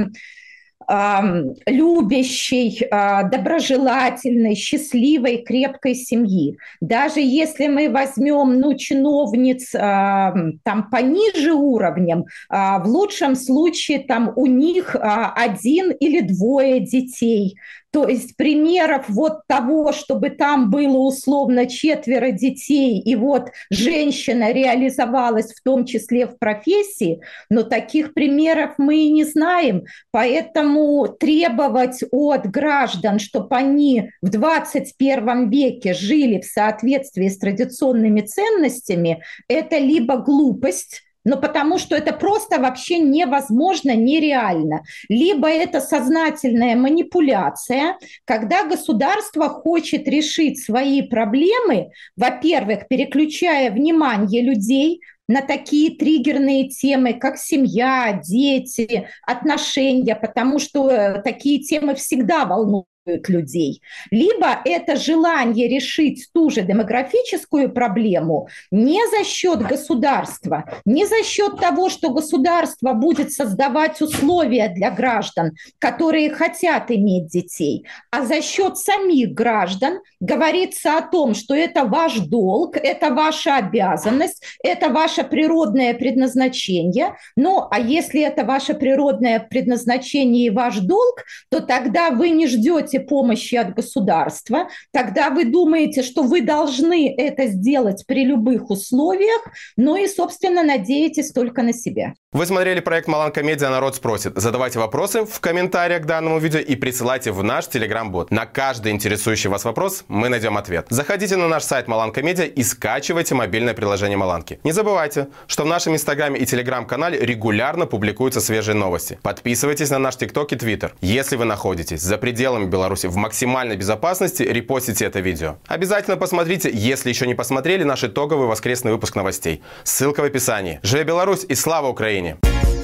любящей, 1.66 2.86
а, 2.90 3.24
доброжелательной, 3.24 4.54
счастливой, 4.54 5.38
крепкой 5.38 5.94
семьи. 5.94 6.58
Даже 6.80 7.20
если 7.20 7.66
мы 7.66 7.90
возьмем 7.90 8.60
ну, 8.60 8.74
чиновниц 8.74 9.70
там 9.70 10.90
пониже 10.90 11.52
уровнем, 11.52 12.26
а, 12.48 12.78
в 12.78 12.86
лучшем 12.86 13.36
случае 13.36 14.00
там 14.00 14.32
у 14.36 14.46
них 14.46 14.94
а, 14.96 15.32
один 15.32 15.90
или 15.90 16.20
двое 16.20 16.80
детей. 16.80 17.56
То 17.96 18.06
есть 18.06 18.36
примеров 18.36 19.06
вот 19.08 19.46
того, 19.48 19.90
чтобы 19.92 20.28
там 20.28 20.68
было 20.68 20.98
условно 20.98 21.64
четверо 21.64 22.30
детей, 22.30 23.00
и 23.00 23.16
вот 23.16 23.48
женщина 23.70 24.52
реализовалась 24.52 25.54
в 25.54 25.62
том 25.62 25.86
числе 25.86 26.26
в 26.26 26.38
профессии, 26.38 27.22
но 27.48 27.62
таких 27.62 28.12
примеров 28.12 28.74
мы 28.76 28.98
и 28.98 29.10
не 29.10 29.24
знаем. 29.24 29.84
Поэтому 30.10 31.08
требовать 31.08 32.04
от 32.10 32.46
граждан, 32.50 33.18
чтобы 33.18 33.56
они 33.56 34.10
в 34.20 34.28
21 34.28 35.48
веке 35.48 35.94
жили 35.94 36.42
в 36.42 36.44
соответствии 36.44 37.28
с 37.28 37.38
традиционными 37.38 38.20
ценностями, 38.20 39.22
это 39.48 39.78
либо 39.78 40.18
глупость, 40.18 41.05
но 41.26 41.36
потому 41.36 41.76
что 41.78 41.96
это 41.96 42.12
просто 42.12 42.60
вообще 42.60 43.00
невозможно, 43.00 43.96
нереально. 43.96 44.82
Либо 45.08 45.48
это 45.48 45.80
сознательная 45.80 46.76
манипуляция, 46.76 47.98
когда 48.24 48.64
государство 48.64 49.48
хочет 49.48 50.06
решить 50.06 50.64
свои 50.64 51.02
проблемы, 51.02 51.90
во-первых, 52.16 52.86
переключая 52.86 53.72
внимание 53.72 54.40
людей 54.40 55.00
на 55.26 55.42
такие 55.42 55.96
триггерные 55.96 56.68
темы, 56.68 57.14
как 57.14 57.38
семья, 57.38 58.20
дети, 58.24 59.08
отношения, 59.26 60.14
потому 60.14 60.60
что 60.60 60.88
э, 60.88 61.22
такие 61.22 61.58
темы 61.58 61.96
всегда 61.96 62.44
волнуют 62.44 62.86
людей. 63.06 63.82
Либо 64.10 64.60
это 64.64 64.96
желание 64.96 65.68
решить 65.68 66.28
ту 66.32 66.50
же 66.50 66.62
демографическую 66.62 67.70
проблему 67.72 68.48
не 68.70 69.00
за 69.08 69.24
счет 69.24 69.60
государства, 69.60 70.64
не 70.84 71.06
за 71.06 71.22
счет 71.24 71.58
того, 71.58 71.88
что 71.88 72.10
государство 72.10 72.92
будет 72.92 73.32
создавать 73.32 74.00
условия 74.00 74.68
для 74.68 74.90
граждан, 74.90 75.52
которые 75.78 76.30
хотят 76.30 76.90
иметь 76.90 77.28
детей, 77.28 77.86
а 78.10 78.24
за 78.24 78.42
счет 78.42 78.78
самих 78.78 79.32
граждан 79.32 80.00
говорится 80.20 80.98
о 80.98 81.02
том, 81.02 81.34
что 81.34 81.54
это 81.54 81.84
ваш 81.84 82.18
долг, 82.18 82.76
это 82.76 83.10
ваша 83.10 83.56
обязанность, 83.56 84.42
это 84.62 84.88
ваше 84.88 85.24
природное 85.24 85.94
предназначение. 85.94 87.16
Ну, 87.36 87.66
а 87.70 87.78
если 87.78 88.22
это 88.22 88.44
ваше 88.44 88.74
природное 88.74 89.40
предназначение 89.40 90.46
и 90.46 90.50
ваш 90.50 90.78
долг, 90.78 91.24
то 91.50 91.60
тогда 91.60 92.10
вы 92.10 92.30
не 92.30 92.46
ждете 92.46 92.95
ждете 92.96 93.00
помощи 93.00 93.54
от 93.54 93.74
государства, 93.74 94.68
тогда 94.92 95.30
вы 95.30 95.44
думаете, 95.44 96.02
что 96.02 96.22
вы 96.22 96.42
должны 96.42 97.14
это 97.16 97.46
сделать 97.46 98.04
при 98.06 98.24
любых 98.24 98.70
условиях, 98.70 99.42
ну 99.76 99.96
и, 99.96 100.06
собственно, 100.06 100.62
надеетесь 100.62 101.32
только 101.32 101.62
на 101.62 101.72
себя. 101.72 102.14
Вы 102.36 102.44
смотрели 102.44 102.80
проект 102.80 103.08
«Маланка 103.08 103.42
Медиа. 103.42 103.70
Народ 103.70 103.96
спросит». 103.96 104.34
Задавайте 104.36 104.78
вопросы 104.78 105.24
в 105.24 105.40
комментариях 105.40 106.02
к 106.02 106.04
данному 106.04 106.38
видео 106.38 106.58
и 106.58 106.76
присылайте 106.76 107.32
в 107.32 107.42
наш 107.42 107.66
телеграм-бот. 107.66 108.30
На 108.30 108.44
каждый 108.44 108.92
интересующий 108.92 109.48
вас 109.48 109.64
вопрос 109.64 110.04
мы 110.08 110.28
найдем 110.28 110.58
ответ. 110.58 110.86
Заходите 110.90 111.36
на 111.36 111.48
наш 111.48 111.62
сайт 111.62 111.88
«Маланка 111.88 112.22
Медиа» 112.22 112.44
и 112.44 112.62
скачивайте 112.62 113.34
мобильное 113.34 113.72
приложение 113.72 114.18
«Маланки». 114.18 114.60
Не 114.64 114.72
забывайте, 114.72 115.28
что 115.46 115.64
в 115.64 115.66
нашем 115.66 115.94
инстаграме 115.94 116.38
и 116.38 116.44
телеграм-канале 116.44 117.18
регулярно 117.18 117.86
публикуются 117.86 118.42
свежие 118.42 118.74
новости. 118.74 119.18
Подписывайтесь 119.22 119.88
на 119.88 119.98
наш 119.98 120.16
тикток 120.16 120.52
и 120.52 120.56
твиттер. 120.56 120.92
Если 121.00 121.36
вы 121.36 121.46
находитесь 121.46 122.02
за 122.02 122.18
пределами 122.18 122.66
Беларуси 122.66 123.06
в 123.06 123.16
максимальной 123.16 123.76
безопасности, 123.76 124.42
репостите 124.42 125.06
это 125.06 125.20
видео. 125.20 125.56
Обязательно 125.68 126.18
посмотрите, 126.18 126.70
если 126.70 127.08
еще 127.08 127.26
не 127.26 127.34
посмотрели, 127.34 127.82
наш 127.82 128.04
итоговый 128.04 128.46
воскресный 128.46 128.92
выпуск 128.92 129.16
новостей. 129.16 129.62
Ссылка 129.84 130.20
в 130.20 130.24
описании. 130.24 130.80
Живе 130.82 131.04
Беларусь 131.04 131.46
и 131.48 131.54
слава 131.54 131.88
Украине! 131.88 132.25
Украине. 132.26 132.75